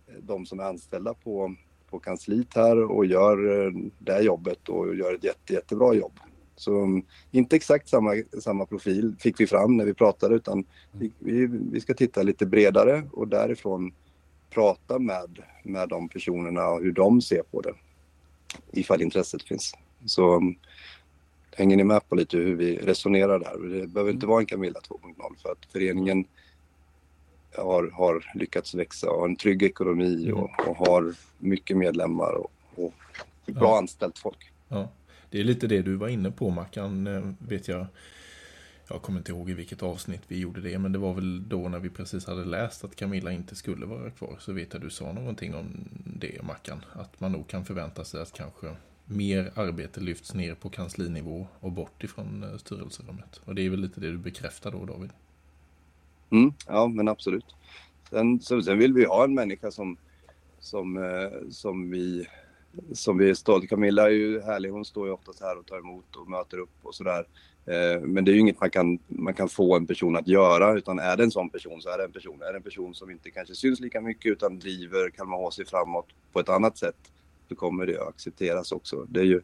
[0.08, 1.56] eh, de som är anställda på,
[1.90, 6.20] på kansliet här och gör eh, det det jobbet och gör ett jätte, jättebra jobb.
[6.56, 11.12] Så mm, inte exakt samma, samma profil fick vi fram när vi pratade utan vi,
[11.72, 13.94] vi, ska titta lite bredare och därifrån
[14.50, 17.74] prata med, med de personerna och hur de ser på det.
[18.72, 19.74] Ifall intresset finns.
[20.06, 20.56] Så mm,
[21.58, 23.80] hänger ni med på lite hur vi resonerar där?
[23.80, 26.26] Det behöver inte vara en Camilla 2.0 för att föreningen
[27.56, 32.52] har, har lyckats växa och har en trygg ekonomi och, och har mycket medlemmar och,
[32.76, 32.94] och
[33.46, 33.78] bra Ja.
[33.78, 34.52] anställt folk.
[34.68, 34.90] Ja,
[35.30, 37.86] det är lite det du var inne på Mackan, eh, vet jag.
[38.90, 41.70] Jag kommer inte ihåg i vilket avsnitt vi gjorde det, men det var väl då
[41.70, 44.36] när vi precis hade läst att Camilla inte skulle vara kvar.
[44.40, 48.22] Så vet jag du sa någonting om det Mackan, att man nog kan förvänta sig
[48.22, 53.42] att kanske mer arbete lyfts ner på kanslinivå och bort ifrån eh, styrelserummet.
[53.46, 55.10] Och det är väl lite det du bekräftar då David?
[56.30, 57.56] Mm, ja, men absolut.
[58.10, 59.98] Sen, så, sen vill vi ha en människa som,
[60.60, 62.28] som, eh, som, vi,
[62.94, 64.70] som vi är stolta Camilla är ju härlig.
[64.70, 67.26] Hon står ju oftast här och tar emot och möter upp och sådär.
[67.66, 70.74] Eh, men det är ju inget man kan, man kan få en person att göra,
[70.74, 72.42] utan är det en sån person så är det en person.
[72.42, 76.08] Är det en person som inte kanske syns lika mycket utan driver Kalmar HC framåt
[76.34, 77.12] på ett annat sätt,
[77.52, 79.06] så kommer det att accepteras också.
[79.10, 79.42] Det är ju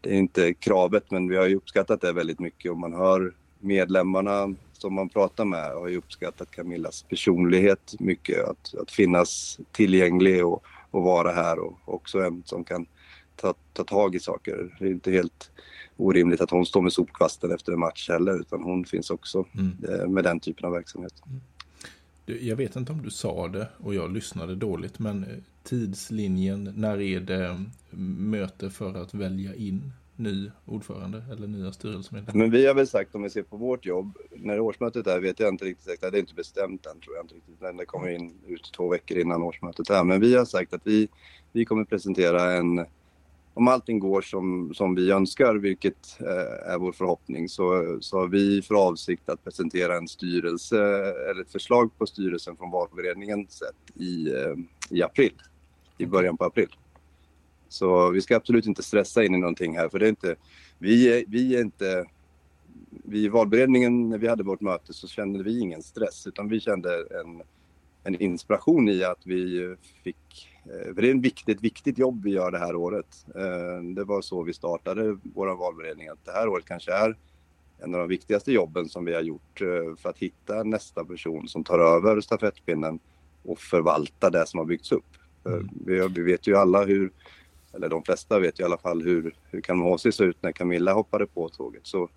[0.00, 3.34] det är inte kravet, men vi har ju uppskattat det väldigt mycket och man hör
[3.60, 8.44] medlemmarna som man pratar med har ju uppskattat Camillas personlighet mycket.
[8.48, 12.86] Att, att finnas tillgänglig och, och vara här och också en som kan
[13.36, 14.76] ta, ta tag i saker.
[14.78, 15.50] Det är inte helt
[15.96, 19.76] orimligt att hon står med sopkvasten efter en match heller utan hon finns också Mm.
[19.88, 21.14] eh, med den typen av verksamhet.
[21.24, 21.40] Du,
[22.40, 27.00] jag vet inte om du sa det och jag lyssnade dåligt, men eh, tidslinjen, när
[27.00, 32.38] är det mm, möte för att välja in ny ordförande eller nya styrelsemedlemmar?
[32.38, 35.40] Men vi har väl sagt om vi ser på vårt jobb, när årsmötet är vet
[35.40, 37.86] jag inte riktigt säkert, det är inte bestämt än tror jag inte riktigt, men det
[37.86, 40.04] kommer in ut två veckor innan årsmötet är.
[40.04, 41.08] Men vi har sagt att vi,
[41.52, 42.86] vi kommer presentera en,
[43.58, 48.28] om allting går som, som vi önskar, vilket eh, är vår förhoppning, så, så har
[48.28, 50.78] vi för avsikt att presentera en styrelse
[51.30, 54.54] eller ett förslag på styrelsen från valberedningen sett i, eh,
[54.90, 55.32] i april,
[55.98, 56.68] i början på april.
[57.68, 60.36] Så vi ska absolut inte stressa in i någonting här för det är inte,
[60.78, 62.04] vi är, vi är inte,
[62.90, 66.60] vi i valberedningen när vi hade vårt möte så kände vi ingen stress utan vi
[66.60, 67.42] kände en,
[68.08, 72.30] en inspiration i att vi fick, eh, för det är ett viktigt, viktigt jobb vi
[72.30, 73.26] gör det här året.
[73.34, 77.16] Eh, Det var så vi startade vår valberedning att det här året kanske är
[77.78, 81.48] en av de viktigaste jobben som vi har gjort eh, för att hitta nästa person
[81.48, 82.98] som tar över stafettpinnen
[83.42, 85.04] och förvalta det som har byggts upp.
[85.46, 85.68] Mm.
[85.86, 87.10] Vi, vi vet ju alla hur,
[87.74, 90.92] eller de flesta vet ju i alla fall hur, hur Kalmar såg ut när Camilla
[90.92, 91.86] hoppade på tåget.
[91.86, 92.08] Så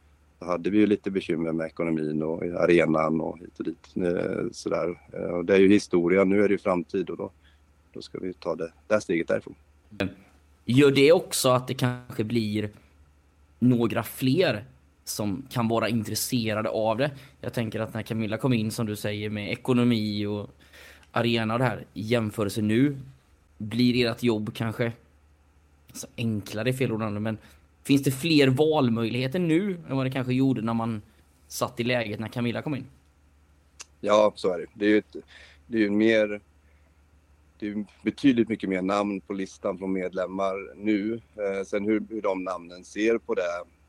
[0.45, 3.87] hade vi ju lite bekymmer med ekonomin och arenan och hit och dit.
[3.95, 4.99] Eh, sådär.
[5.13, 7.31] Eh, och det är ju historia, nu är det ju framtid och då,
[7.93, 9.55] då ska vi ta det där steget därifrån.
[10.65, 12.69] Gör det också att det kanske blir
[13.59, 14.65] några fler
[15.03, 17.11] som kan vara intresserade av det?
[17.41, 20.49] Jag tänker att när Camilla kom in som du säger med ekonomi och
[21.11, 22.97] arena och det här i jämförelse nu
[23.57, 24.91] blir ert jobb kanske
[25.89, 27.37] alltså enklare är fel ord men
[27.83, 31.01] finns det fler valmöjligheter nu än vad det kanske gjorde när man
[31.47, 32.85] satt i läget när Camilla kom in?
[33.99, 34.65] Ja, så är det.
[34.73, 35.15] Det är ju, ett,
[35.67, 36.41] det är ju mer...
[37.59, 41.13] Det är betydligt mycket mer namn på listan från medlemmar nu.
[41.13, 43.41] Eh, sen hur, hur de namnen ser på det,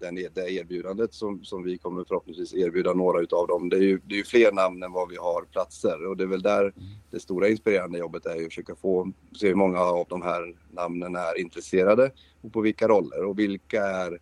[0.02, 3.68] den, det erbjudandet som, som vi kommer förhoppningsvis erbjuda några utav dem.
[3.68, 6.24] Det är, ju, det är ju fler namn än vad vi har platser och det
[6.24, 6.72] är väl där
[7.10, 10.54] det stora inspirerande jobbet är ju att försöka få se hur många av de här
[10.70, 12.10] namnen är intresserade
[12.40, 14.18] och på vilka roller och vilka är,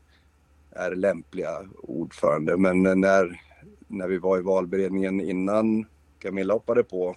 [0.71, 2.57] är lämpliga ordförande.
[2.57, 3.41] Men när,
[3.89, 5.87] när vi var i valberedningen innan
[6.19, 7.17] Camilla hoppade på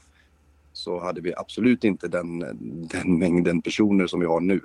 [0.73, 2.39] så hade vi absolut inte den,
[2.91, 4.61] den mängden personer som vi har nu.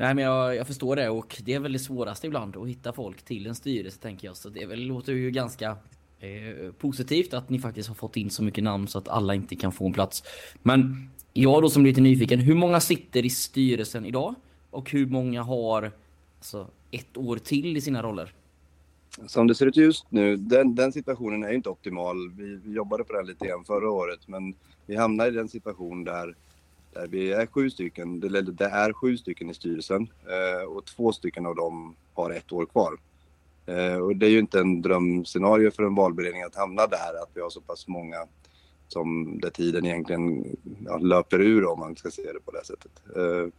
[0.00, 2.92] Nej men jag, jag förstår det och det är väl det svåraste ibland att hitta
[2.92, 4.36] folk till en styrelse tänker jag.
[4.36, 5.76] Så det är väl, låter ju ganska
[6.20, 9.56] eh, positivt att ni faktiskt har fått in så mycket namn så att alla inte
[9.56, 10.22] kan få en plats.
[10.62, 14.34] Men jag då som är lite nyfiken, hur många sitter i styrelsen idag?
[14.70, 15.92] Och hur många har
[16.38, 18.32] alltså, ett år till i sina roller?
[19.26, 22.30] Som det ser ut just nu, den, den situationen är inte optimal.
[22.30, 24.54] Vi, vi jobbade på den lite grann förra året men
[24.86, 26.34] vi hamnar i den situation där,
[26.92, 31.12] där vi är sju stycken, eller det är sju stycken i styrelsen eh, och två
[31.12, 32.98] stycken av dem har ett år kvar.
[33.66, 37.30] Eh, och det är ju inte en drömscenario för en valberedning att hamna där, att
[37.34, 38.16] vi har så pass många
[38.88, 42.92] som där tiden egentligen ja, löper ur om man ska se det på det sättet.
[43.16, 43.52] Eh,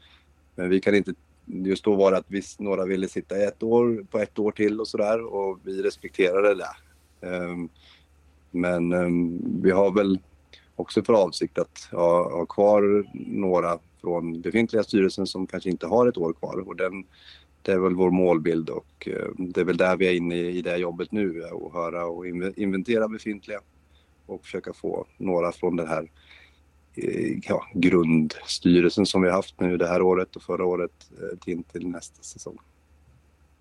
[0.56, 1.14] men vi kan inte,
[1.46, 4.52] just då var det att visst, några ville sitta i ett år, på ett år
[4.52, 6.76] till och sådär och vi respekterade det.
[7.28, 7.56] Eh,
[8.52, 10.20] men eh, vi har väl
[10.82, 16.08] också för avsikt att ha, ha kvar några från befintliga styrelsen som kanske inte har
[16.08, 17.04] ett år kvar och den,
[17.62, 20.62] det är väl vår målbild och eh, det är väl där vi är inne i
[20.62, 23.60] det jobbet nu eh, att höra och inventera befintliga
[24.26, 26.12] och försöka få några från den här
[26.96, 31.64] eh, ja, grundstyrelsen som vi har haft nu det här året och förra året till,
[31.64, 32.58] till nästa säsong.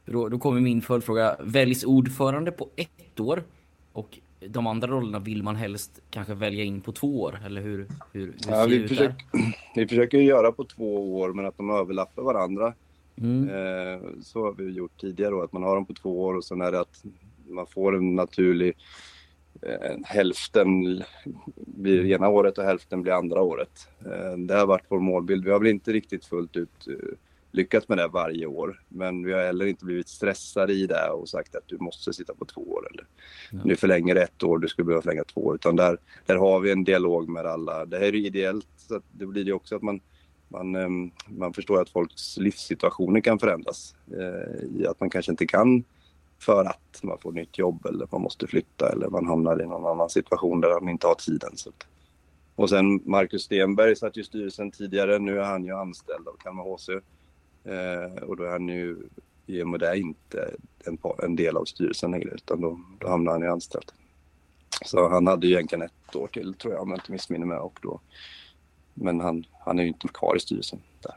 [0.05, 1.37] Då, då kommer min följdfråga.
[1.41, 3.45] Väljs ordförande på ett år
[3.93, 7.39] och de andra rollerna vill man helst kanske välja in på två år?
[7.47, 9.27] Eller hur, hur, hur Ja, vi, försöker,
[9.75, 12.75] vi försöker göra på två år men att de överlappar varandra.
[13.17, 13.49] Mm.
[13.49, 16.45] Eh, så har vi gjort tidigare då, att man har dem på två år och
[16.45, 17.05] sen är det att
[17.49, 18.77] man får en naturlig
[19.63, 21.03] eh, hälften
[21.57, 23.89] blir ena året och hälften blir andra året.
[24.01, 25.45] Eh, det har varit vår målbild.
[25.45, 26.95] Vi har väl inte riktigt fullt ut eh,
[27.53, 31.29] lyckats med det varje år, men vi har heller inte blivit stressade i det och
[31.29, 33.07] sagt att du måste sitta på två år eller
[33.53, 33.59] Ja.
[33.65, 36.71] nu förlänger ett år, du skulle behöva förlänga två år, utan där, där har vi
[36.71, 37.85] en dialog med alla.
[37.85, 40.01] Det här är ideellt, så att det blir det också att man
[40.53, 43.95] man, ehm, man förstår att folks livssituationer kan förändras.
[44.13, 45.85] Eh, I att man kanske inte kan
[46.39, 49.87] för att man får nytt jobb eller man måste flytta eller man hamnar i någon
[49.87, 51.51] annan situation där man inte har tiden.
[51.57, 51.71] Så.
[52.55, 55.19] Och sen Marcus Stenberg satt ju i styrelsen tidigare.
[55.19, 56.89] Nu är han ju anställd av Kalmar HC.
[57.65, 58.97] Eh, och då är han ju
[59.47, 63.33] i och med det inte en, en del av styrelsen längre utan då, då hamnar
[63.33, 63.93] han i anställd.
[64.85, 67.59] Så han hade ju egentligen ett år till tror jag om jag inte missminner mig.
[67.59, 68.01] Och då,
[68.95, 71.15] men han, han är ju inte kvar i styrelsen där.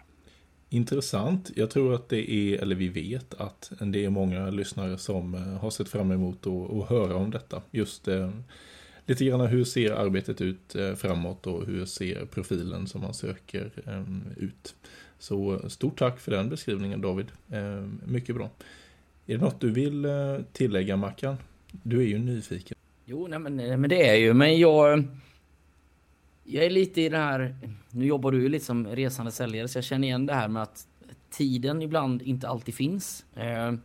[0.70, 1.52] Intressant.
[1.56, 5.42] Jag tror att det är, eller vi vet att det är många lyssnare som eh,
[5.42, 7.62] har sett fram emot att, att höra om detta.
[7.72, 8.30] Just eh,
[9.06, 13.72] lite grann hur ser arbetet ut eh, framåt och hur ser profilen som man söker
[13.88, 14.76] ehm, ut.
[15.20, 17.28] Så stort tack för den beskrivningen David.
[17.52, 18.50] Ehm, mycket bra.
[19.26, 20.12] Är det något du vill eh,
[20.54, 21.36] tillägga Mackan?
[21.72, 22.78] Du är ju nyfiken.
[23.06, 25.04] Jo, nej men, nej, men det är ju, men jag...
[26.46, 27.56] Jag är lite i det här...
[27.90, 30.64] Nu jobbar du ju lite som resande säljare, så jag känner igen det här med
[30.64, 30.88] att
[31.30, 33.26] tiden ibland inte alltid finns.
[33.36, 33.82] Ehm,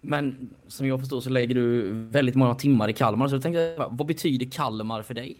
[0.00, 3.74] men som jag förstår så lägger du väldigt många timmar i Kalmar, så jag tänkte,
[3.90, 5.36] vad betyder Kalmar för dig?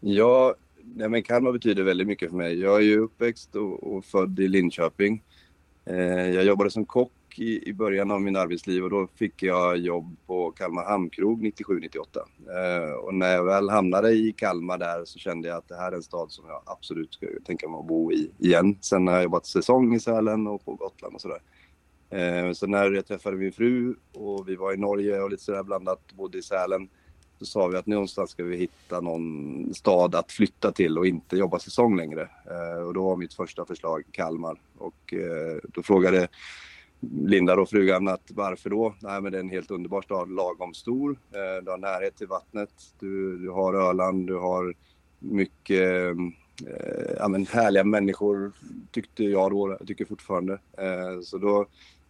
[0.00, 0.54] Ja,
[0.94, 2.60] nej men Kalmar betyder väldigt mycket för mig.
[2.60, 5.22] Jag är ju uppväxt och, och född i Linköping.
[5.84, 9.78] Eh, jag jobbade som kock i, i början av min arbetsliv och då fick jag
[9.78, 11.86] jobb på Kalmar Hamnkrog 97-98.
[12.56, 15.92] Eh, och när jag väl hamnade i Kalmar där så kände jag att det här
[15.92, 18.78] är en stad som jag absolut ska tänka mig att bo i igen.
[18.80, 21.36] Sen har jag jobbat säsong i Sälen och på Gotland och sådär.
[21.36, 21.40] Eh,
[22.10, 25.62] Eh, så när jag träffade min fru och vi var i Norge och lite sådär
[25.62, 26.88] blandat, bodde i Sälen,
[27.38, 31.36] så sa vi att någonstans ska vi hitta någon stad att flytta till och inte
[31.36, 32.28] jobba säsong längre.
[32.50, 34.60] Eh, och då var mitt första förslag Kalmar.
[34.78, 36.28] Och eh, då frågade
[37.00, 38.94] Linda och frugan att varför då?
[39.00, 41.10] Nej men det är en helt underbar stad, lagom stor.
[41.10, 44.74] Eh, du har närhet till vattnet, du, du har Öland, du har
[45.18, 46.16] mycket
[46.66, 48.52] eh, ja, men härliga människor
[48.90, 50.52] tyckte jag då, tycker fortfarande.
[50.78, 51.66] Eh, så då,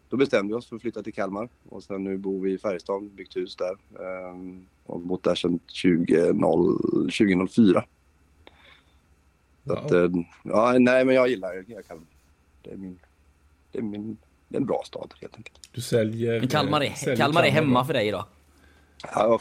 [0.09, 2.59] då bestämde vi oss för att flytta till Kalmar och sen nu bor vi i
[2.59, 3.73] Färjestad, byggt hus där.
[4.01, 4.37] Eh,
[4.87, 7.85] och bott där sedan 20, 2004.
[9.67, 10.05] Så att, Wow.
[10.05, 10.11] eh,
[10.45, 12.07] ja, nej men jag gillar jag Kalmar.
[12.63, 12.99] Det är min,
[13.73, 14.17] det är min,
[14.49, 15.59] det är en bra stad helt enkelt.
[15.73, 16.41] Du säljer...
[16.41, 17.85] Men Kalmar är, säljer Kalmar är hemma då.
[17.87, 18.27] för dig då?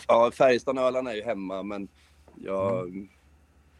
[0.08, 1.88] Ja, Färjestad och Öland är ju hemma men
[2.36, 3.08] jag...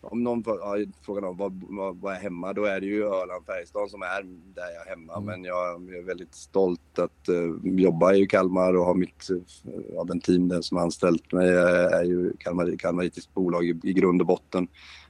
[0.06, 3.46] Om någon ja, frågar någon vad, vad, vad är hemma, då är det ju Öland,
[3.46, 4.24] Färjestad som är
[4.56, 5.20] där jag är hemma.
[5.20, 10.06] Men jag är väldigt stolt att uh, jobba i Kalmar och ha mitt, uh, av
[10.06, 13.94] den team den som har anställt mig är, är ju Kalmar, Kalmaritis bolag i, i
[13.94, 14.68] grund och botten.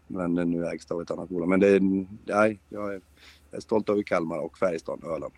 [0.08, 1.49] Men uh, nu ägs det av ett annat bolag.
[1.49, 1.79] Men det är,
[2.25, 3.01] nej, jag är,
[3.51, 5.34] jag är stolt över Kalmar och Färjestad och Öland.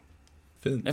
[0.59, 0.87] Fint.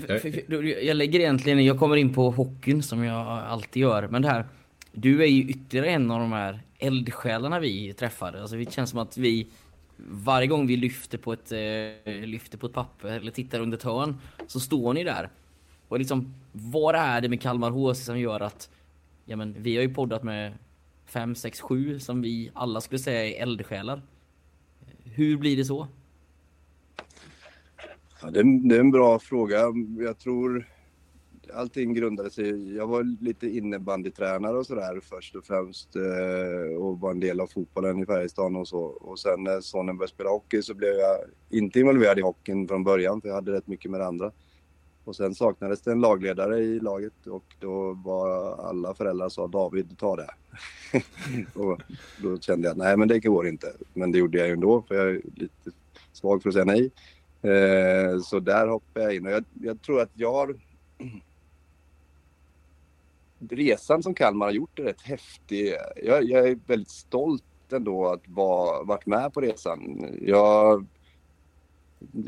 [0.82, 4.46] Jag lägger egentligen, jag kommer in på hockeyn som jag alltid gör, men det här,
[4.92, 8.32] du är ju ytterligare en av de här eldsjälarna vi träffar.
[8.32, 9.48] Alltså det känns som att vi,
[9.96, 13.84] varje gång vi lyfter på ett, eh, lyfter på ett papper eller tittar under ett
[13.84, 14.16] hörn,
[14.46, 15.30] så står ni där.
[15.88, 18.70] Och liksom, vad är det med Kalmar HC som gör att,
[19.24, 20.52] ja men vi har ju poddat med
[21.06, 24.02] fem, sex, sju som vi alla skulle säga är eldsjälar.
[25.04, 25.88] Hur blir det så?
[28.22, 29.58] Ja, det, är, det är en bra fråga.
[29.98, 30.68] Jag tror
[31.54, 32.76] allting grundade sig...
[32.76, 37.46] Jag var lite innebandytränare och sådär först och främst eh, och var en del av
[37.46, 38.80] fotbollen i Färjestaden och så.
[38.80, 41.16] Och sen när sonen började spela hockey så blev jag
[41.50, 44.32] inte involverad i hockeyn från början för jag hade rätt mycket med det andra.
[45.04, 49.98] Och sen saknades det en lagledare i laget och då var alla föräldrar sa David,
[49.98, 50.30] ta det.
[51.54, 51.80] och
[52.22, 53.72] då kände jag, nej men det går inte.
[53.94, 55.70] Men det gjorde jag ju ändå för jag är lite
[56.12, 56.90] svag för att säga nej.
[57.44, 60.56] Eh, så där hoppade jag in och jag, jag tror att jag har
[63.50, 65.74] resan som Kalmar har gjort är rätt häftig.
[66.04, 70.06] Jag, jag är väldigt stolt ändå att ha varit med på resan.
[70.20, 70.86] Jag,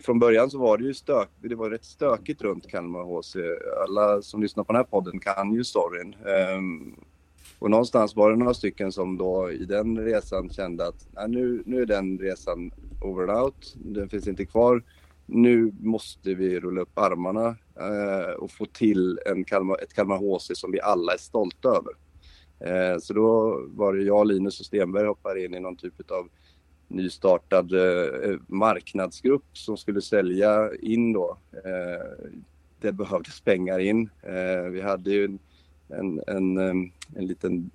[0.02, 3.36] från början så var det ju stök, det var rätt stökigt runt Kalmar HC.
[3.88, 6.16] Alla som lyssnar på den här podden kan ju storyn.
[6.56, 6.96] Um,
[7.58, 11.82] och någonstans var det några stycken som då i den resan kände att nu, nu
[11.82, 12.70] är den resan
[13.02, 13.74] over and out.
[13.74, 14.82] Den finns inte kvar.
[15.26, 20.50] Nu måste vi rulla upp armarna eh, och få till en Kalmar, ett Kalmar HC
[20.54, 21.92] som vi alla är stolta över.
[22.60, 26.28] Eh, så då var det jag, Linus och Stenberg hoppade in i någon typ av
[26.88, 31.38] nystartad eh, marknadsgrupp som skulle sälja in då.
[31.52, 32.28] Eh,
[32.80, 34.10] det behövdes pengar in.
[34.22, 35.38] Eh, vi hade ju en,
[35.88, 37.70] en, en, eh, en liten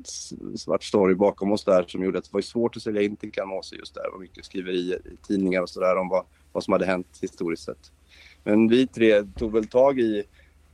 [0.55, 3.31] svart story bakom oss där som gjorde att det var svårt att sälja in till
[3.31, 4.03] Kalmar HC just där.
[4.03, 7.63] Det var mycket skriverier i tidningar och sådär om vad, vad som hade hänt historiskt
[7.63, 7.91] sett.
[8.43, 10.23] Men vi tre tog väl tag i,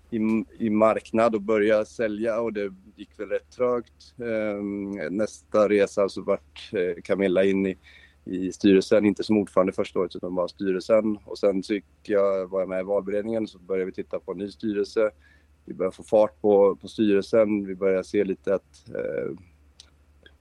[0.09, 0.19] i,
[0.59, 4.15] i marknad och började sälja och det gick väl rätt trögt.
[4.21, 7.77] Ehm, nästa resa så vart eh, Camilla in i,
[8.25, 11.17] i styrelsen, inte som ordförande första året utan bara styrelsen.
[11.25, 14.37] Och sen så jag, var jag med i valberedningen så började vi titta på en
[14.37, 15.11] ny styrelse.
[15.65, 17.65] Vi började få fart på, på styrelsen.
[17.65, 19.31] Vi började se lite att eh,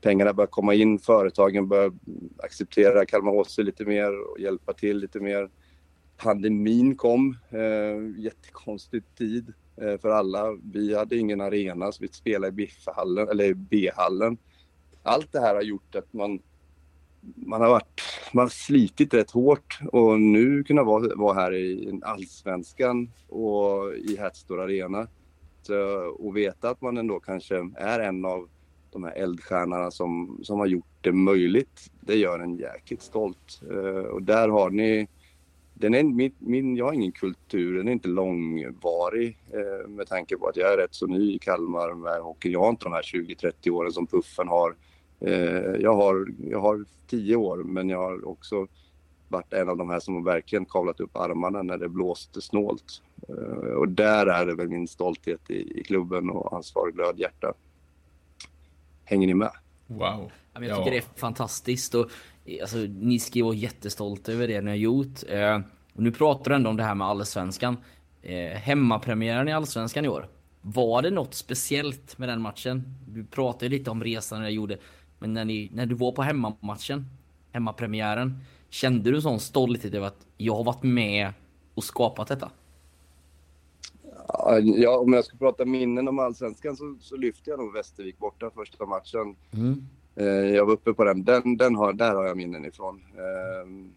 [0.06, 0.98] pengarna börjar komma in.
[0.98, 1.92] Företagen börjar
[2.38, 5.50] acceptera Kalmar HC lite mer och hjälpa till lite mer.
[6.16, 10.56] Pandemin kom, eh, jättekonstig tid eh, för alla.
[10.72, 12.68] Vi hade ingen arena så vi spelade i
[13.30, 14.38] eller B-hallen.
[15.02, 16.40] Allt det här har gjort att man,
[17.20, 22.00] man har varit, man har slitit rätt hårt och nu kunna vara, vara här i
[22.02, 25.06] allsvenskan och i Hertstor Arena
[25.62, 25.74] så,
[26.18, 28.48] och veta att man ändå kanske är en av
[28.96, 31.90] de här eldstjärnorna som, som har gjort det möjligt.
[32.00, 33.60] Det gör en jäkligt stolt.
[33.70, 35.08] Eh, och där har ni
[35.74, 40.36] den är, min, min, jag har ingen kultur, den är inte långvarig eh, med tanke
[40.36, 42.52] på att jag är rätt så ny i Kalmar med hockey.
[42.52, 44.74] Jag har inte de här 20-30 åren som Puffen har.
[45.20, 46.26] Eh, jag har.
[46.50, 48.66] Jag har 10 år men jag har också
[49.28, 53.02] varit en av de här som verkligen kavlat upp armarna när det blåste snålt.
[53.76, 57.54] och där är det väl min stolthet i, i klubben och ansvar, glöd, hjärta.
[59.08, 59.50] Hänger ni med?
[59.86, 60.30] Wow.
[60.52, 60.90] Jag tycker ja.
[60.90, 62.10] det är fantastiskt och
[62.60, 65.22] alltså, ni ska ju vara jättestolta över det ni har gjort.
[65.28, 65.60] Eh,
[65.94, 67.76] och nu pratar du ändå om det här med allsvenskan.
[68.22, 70.28] Eh, hemmapremiären i allsvenskan i år.
[70.60, 72.96] Var det något speciellt med den matchen?
[73.08, 74.78] Du pratade lite om resan jag gjorde,
[75.18, 77.06] men när, ni, när du var på hemmamatchen,
[77.52, 81.32] hemmapremiären, kände du sån stolthet över att jag har varit med
[81.74, 82.50] och skapat detta?
[84.62, 88.50] Ja, om jag ska prata minnen om allsvenskan så, så lyfter jag nog Västervik borta
[88.50, 89.36] första matchen.
[89.52, 89.86] Mm.
[90.16, 91.24] Eh, jag var uppe på den.
[91.24, 93.02] den, den har, där har jag minnen ifrån.
[93.14, 93.92] Eh,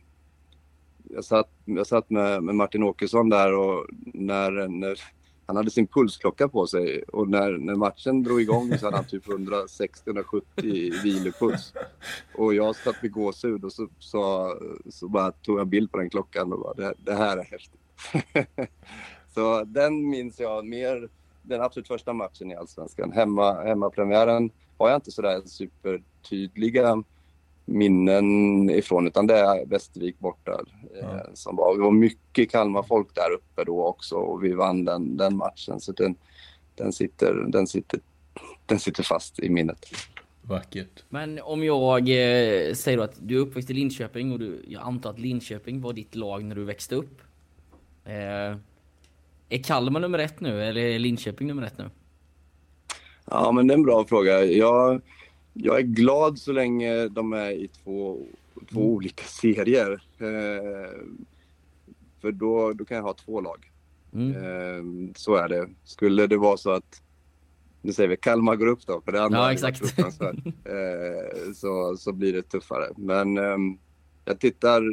[1.03, 4.99] jag satt, jag satt med, med Martin Åkesson där och när, när
[5.45, 9.05] han hade sin pulsklocka på sig och när, när matchen drog igång så hade han
[9.05, 11.73] typ 160-170 i vilopuls.
[12.35, 14.53] Och jag satt med gåshud och så, så,
[14.89, 17.81] så bara tog jag bild på den klockan och bara det, det här är häftigt.
[19.33, 21.09] Så den minns jag mer,
[21.41, 23.11] den absolut första matchen i Allsvenskan.
[23.11, 27.03] Hemma, hemmapremiären har jag inte sådär supertydliga
[27.69, 30.61] minnen ifrån utan det är Västervik borta.
[30.93, 30.99] Ja.
[30.99, 35.17] Eh, som var, det var mycket Kalmar-folk där uppe då också och vi vann den,
[35.17, 35.79] den matchen.
[35.79, 36.15] Så den,
[36.75, 37.99] den, sitter, den, sitter,
[38.65, 39.85] den sitter fast i minnet.
[40.41, 41.03] Vackert.
[41.09, 44.81] Men om jag eh, säger då att du är uppväxt i Linköping och du, jag
[44.81, 47.21] antar att Linköping var ditt lag när du växte upp.
[48.05, 48.57] Eh,
[49.49, 51.89] är Kalmar nummer ett nu eller är Linköping nummer ett nu?
[53.25, 54.45] Ja, men det är en bra fråga.
[54.45, 55.01] Jag,
[55.53, 58.17] jag är glad så länge de är i två,
[58.71, 58.93] två mm.
[58.93, 59.91] olika serier.
[60.19, 60.91] Eh,
[62.21, 63.71] för då, då kan jag ha två lag.
[64.13, 64.35] Mm.
[64.35, 65.69] Eh, så är det.
[65.83, 67.01] Skulle det vara så att,
[67.81, 69.99] nu säger vi Kalmar går upp då, för det andra ja, exakt.
[69.99, 72.87] eh, så, så blir det tuffare.
[72.97, 73.77] Men ehm,
[74.25, 74.83] jag tittar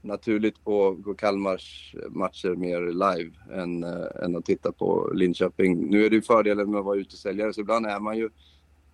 [0.00, 3.30] naturligt på, på Kalmars matcher mer live
[3.62, 5.90] än, äh, än att titta på Linköping.
[5.90, 8.28] Nu är det ju fördelen med att vara utesäljare så ibland är man ju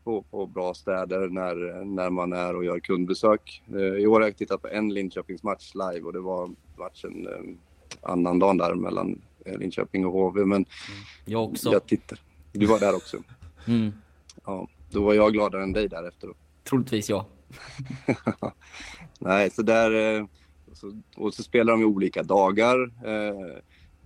[0.05, 3.62] på, på bra städer när, när man är och gör kundbesök.
[3.68, 8.11] Eh, I år har jag tittat på en Linköpingsmatch live och det var matchen eh,
[8.11, 10.44] annan dagen där mellan eh, Linköping och HV.
[10.44, 10.66] Men mm.
[11.24, 11.72] jag också.
[11.72, 12.18] Jag tittar.
[12.52, 13.16] Du var där också?
[13.66, 13.92] Mm.
[14.44, 16.30] Ja, då var jag gladare än dig därefter.
[16.64, 17.26] Troligtvis ja.
[19.18, 19.90] Nej, så där...
[20.75, 22.83] Så, och så spelar de i olika dagar.
[23.05, 23.57] Eh,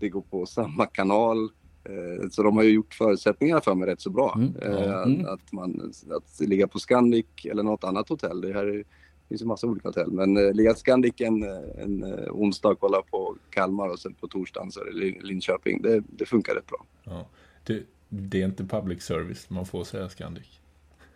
[0.01, 1.45] det går på samma kanal.
[1.85, 4.35] Eh, så de har ju gjort förutsättningarna för mig rätt så bra.
[4.37, 4.57] Mm.
[4.62, 5.27] Eh, Mm.
[5.27, 8.41] Att, man, att ligga på Scandic eller något annat hotell.
[8.41, 8.85] Det här är, det
[9.29, 10.11] finns ju massa olika hotell.
[10.12, 11.43] Men eh, ligga på Scandic en,
[11.79, 15.21] en eh, onsdag och kolla på Kalmar och sen på torsdagen så är det Lin-
[15.23, 15.83] Linköping.
[15.83, 16.85] Det, det funkar rätt bra.
[17.05, 17.27] Ja.
[17.66, 20.61] Det, det är inte public service, man får säga Scandic.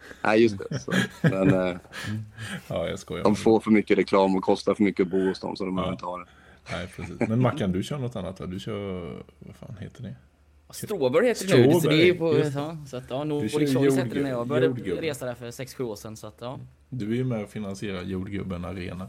[0.24, 0.78] Nej, just det.
[0.78, 0.92] Så.
[1.22, 1.76] Men eh,
[2.68, 3.24] Ja, jag skojar.
[3.24, 5.74] de får för mycket reklam och kostar för mycket att bo hos dem så de
[5.76, 5.94] behöver Ja.
[5.94, 6.26] inte ha det.
[6.70, 7.28] Nej, precis.
[7.28, 8.46] Men Mackan, du kör något annat va?
[8.46, 9.00] Du kör,
[9.38, 10.14] vad fan heter det?
[10.70, 12.38] Strawberry heter det nu, så det är ju på...
[12.54, 14.98] Ja, så att ja, Nordic Choice jord- hette det när jag började jordgubb.
[14.98, 16.58] resa där för 6-7 år sedan, så att ja.
[16.88, 19.08] Du är ju med och finansierar jordgubben Arena.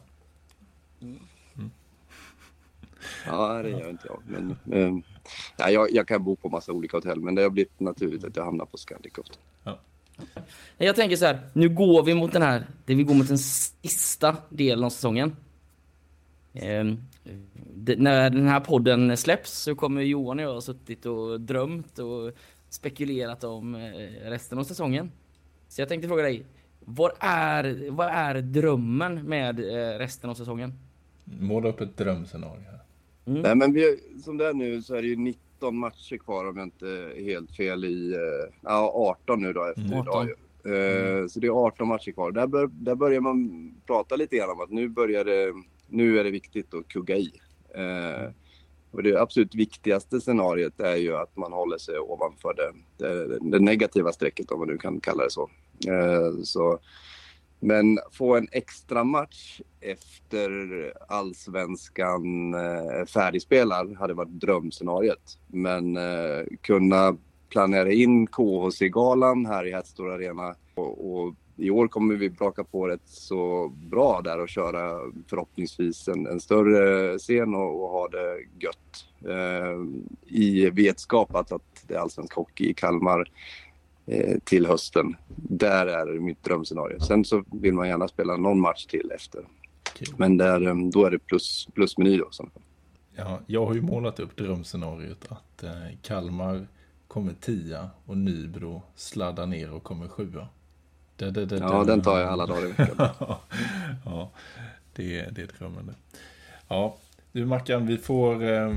[3.25, 4.21] Ja, det gör inte jag.
[4.27, 5.03] Men, eh,
[5.57, 8.35] ja, jag, jag kan bo på massa olika hotell, men det har blivit naturligt att
[8.35, 9.39] jag hamnar på Scandic ofta.
[10.77, 13.37] Jag tänker så här, nu går vi mot den här, det vi går mot den
[13.37, 15.35] sista delen av säsongen.
[17.75, 21.99] Det, när den här podden släpps så kommer Johan och jag ha suttit och drömt
[21.99, 22.31] och
[22.69, 25.11] spekulerat om eh, resten av säsongen.
[25.67, 26.45] Så jag tänkte fråga dig,
[26.79, 30.73] vad är, vad är drömmen med eh, resten av säsongen?
[31.23, 32.79] Måla upp ett drömscenario här.
[33.25, 35.15] Nej, men vi, som det är nu så är det ju
[35.63, 38.13] 19 matcher kvar om jag inte är helt fel i...
[38.13, 38.91] eh, Ja,
[39.21, 39.99] 18 nu då efter Mm.
[39.99, 40.31] idag ju.
[40.75, 42.31] Eh, Så det är 18 matcher kvar.
[42.31, 45.53] Där, bör, där börjar man prata lite grann om att nu börjar det...
[45.87, 47.31] Nu är det viktigt att kugga i.
[47.75, 48.29] Eh,
[48.91, 53.59] Och det absolut viktigaste scenariot är ju att man håller sig ovanför det, det, det
[53.59, 55.49] negativa strecket om man nu kan kalla det så.
[56.43, 56.79] Så
[57.63, 60.59] men få en extra match efter
[61.07, 65.39] allsvenskan eh, färdigspelad hade varit drömscenariet.
[65.47, 67.17] Men eh, kunna
[67.49, 72.87] planera in KHC-galan här i Häststor Arena och, och i år kommer vi braka på
[72.87, 78.37] rätt så bra där och köra förhoppningsvis en, en större scen och, och ha det
[78.59, 79.05] gött.
[79.29, 79.79] Eh,
[80.37, 83.31] I vetskap att, att det är allsvensk hockey i Kalmar
[84.43, 85.15] till hösten.
[85.35, 86.99] Där är mitt drömscenario.
[86.99, 89.41] Sen så vill man gärna spela någon match till efter.
[89.91, 90.07] Okej.
[90.17, 92.29] Men där, eh, då är det plus, plusmeny då.
[93.15, 96.67] Ja, jag har ju målat upp drömscenariot att eh, Kalmar
[97.07, 100.47] kommer tia och Nybro sladdar ner och kommer sjua.
[101.15, 102.95] Det, det, det, Ja, den tar jag alla dagar i veckan.
[104.05, 104.31] ja,
[104.95, 105.95] det, är- det är drömmen.
[106.67, 106.97] Ja,
[107.31, 108.73] du Mackan, vi får, eh, eh,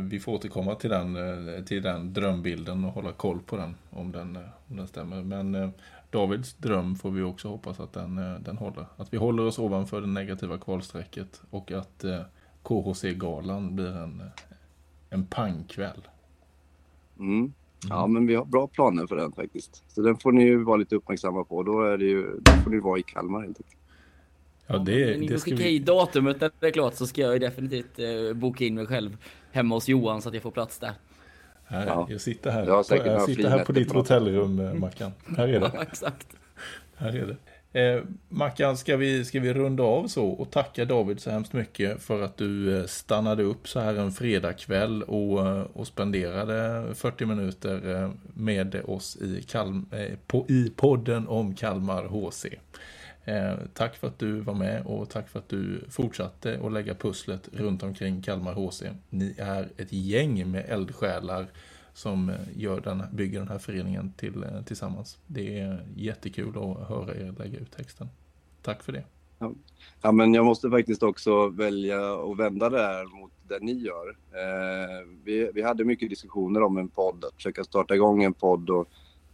[0.00, 4.12] vi får återkomma till den, eh, till den drömbilden och hålla koll på den om
[4.12, 5.22] den, eh, om den stämmer.
[5.22, 5.70] Men eh,
[6.10, 8.86] Davids dröm får vi också hoppas att den, eh, den håller.
[8.96, 12.20] Att vi håller oss ovanför det negativa kvalstrecket och att eh,
[12.62, 14.26] KHC-galan blir en, eh,
[15.10, 16.08] en pangkväll.
[17.18, 17.52] Mm.
[17.88, 19.82] Ja, men vi har bra planer för den faktiskt.
[19.88, 21.62] Så den får ni ju vara lite uppmärksamma på.
[21.62, 23.79] Då, är det ju, då får ni vara i Kalmar helt enkelt.
[24.72, 25.70] Ja, det, Ni det får ska skicka vi...
[25.70, 28.86] i datumet när det är klart så ska jag ju definitivt eh, boka in mig
[28.86, 29.16] själv
[29.52, 30.92] hemma hos Johan så att jag får plats där.
[31.64, 32.06] Här, Ja.
[32.10, 35.12] Jag sitter här, Jag säkert jag sitter här på ditt på hotellrum, eh, Mackan.
[35.36, 35.70] Här är det.
[35.74, 36.26] Ja, exakt.
[36.96, 37.36] Här är det.
[37.72, 42.02] Eh, Mackan, ska vi, ska vi runda av så och tacka David så hemskt mycket
[42.02, 47.26] för att du eh, stannade upp så här en fredagkväll och, eh, och spenderade 40
[47.26, 52.46] minuter med oss i, Kalm, eh, på, i podden om Kalmar HC.
[53.30, 56.94] Eh, tack för att du var med och tack för att du fortsatte att lägga
[56.94, 58.82] pusslet runt omkring Kalmar HC.
[59.10, 61.46] Ni är ett gäng med eldsjälar
[61.92, 65.18] som eh, gör den, bygger den här föreningen till, eh, tillsammans.
[65.26, 68.08] Det är jättekul att höra er lägga ut texten.
[68.62, 69.04] Tack för det.
[70.02, 74.08] Ja, men jag måste faktiskt också välja att vända det här mot det ni gör.
[74.32, 78.70] Eh, vi, vi hade mycket diskussioner om en podd, att försöka starta igång en podd
[78.70, 78.88] och,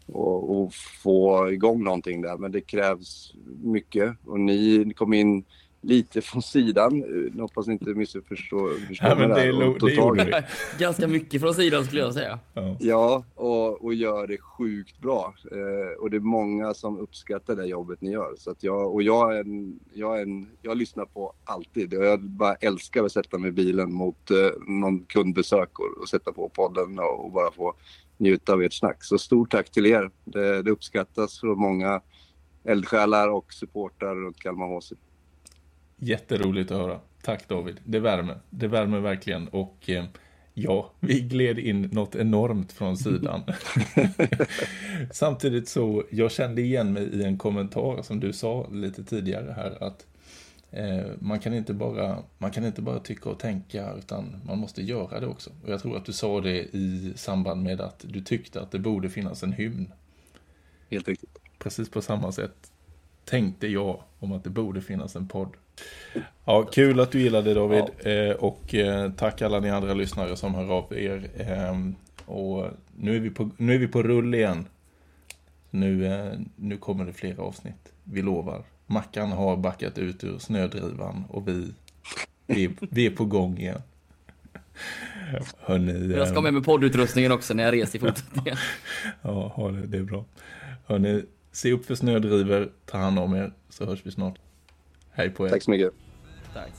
[0.07, 2.36] och, och få igång någonting där.
[2.36, 5.44] Men det krävs mycket och ni kom in
[5.86, 7.04] lite från sidan.
[7.34, 8.72] Jag hoppas ni inte missförstår förstår
[9.09, 10.44] Ja, men mig det, där, och det gjorde.
[10.78, 12.38] Ganska mycket från sidan skulle jag säga.
[12.54, 12.76] Ja.
[12.80, 15.34] Ja, och, och gör det sjukt bra.
[15.52, 18.34] Eh, och det är många som uppskattar det jobbet ni gör.
[18.38, 21.94] Så att jag, och jag, är en, jag, är en, jag lyssnar på alltid.
[21.94, 24.36] Och jag bara älskar att sätta mig i bilen mot eh,
[24.66, 27.74] någon kundbesök och, och sätta på podden och, och bara få
[28.16, 29.04] njuta av ert snack.
[29.04, 30.10] Så stort tack till er.
[30.24, 32.00] Det, det uppskattas från många
[32.64, 34.92] eldsjälar och supportrar runt Kalmar HC.
[35.96, 37.00] Jätteroligt att höra.
[37.22, 37.80] Tack David.
[37.84, 38.40] Det värmer.
[38.50, 39.48] Det värmer verkligen.
[39.48, 40.04] Och eh,
[40.54, 43.42] ja, vi gled in något enormt från sidan.
[45.12, 49.82] Samtidigt så, jag kände igen mig i en kommentar som du sa lite tidigare här
[49.82, 50.06] att
[51.18, 55.20] man, kan inte bara, man kan inte bara tycka och tänka utan man måste göra
[55.20, 55.51] det också.
[55.64, 58.79] Och jag tror att du sa det i samband med att du tyckte att det
[58.79, 59.93] borde finnas en hymn.
[60.91, 61.39] Helt riktigt.
[61.59, 62.72] Precis på samma sätt
[63.24, 65.57] tänkte jag om att det borde finnas en podd
[66.45, 67.85] Ja, kul att du gillade David.
[67.99, 71.31] Eh, och eh, tack alla ni andra lyssnare som hör av er.
[71.37, 71.77] Eh,
[72.27, 74.66] och nu är, vi på, nu är vi på rull igen.
[75.70, 77.93] Nu, eh, nu kommer det flera avsnitt.
[78.05, 78.62] Vi lovar.
[78.87, 81.72] Mackan har backat ut ur snödrivan och vi,
[82.47, 83.82] vi, vi är på gång igen.
[85.59, 88.57] Hörrni, Jag ska eh, med mig poddutrustningen också när jag reser i fortsättningen.
[89.22, 90.24] Ja, ha det, det är bra.
[90.87, 94.39] Hörni, se upp för snödrivor, ta hand om er, så hörs vi snart.
[95.11, 95.51] Hej på er.
[95.51, 95.93] Tack så mycket.
[96.55, 96.72] Tack.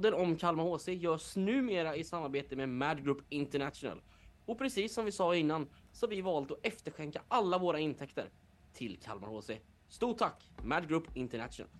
[0.00, 4.02] Podden om Kalmar HC görs numera i samarbete med Mad Group International.
[4.46, 8.30] Och precis som vi sa innan så har vi valt att efterskänka alla våra intäkter
[8.72, 9.50] till Kalmar HC.
[9.88, 11.70] Stort tack Mad Group International!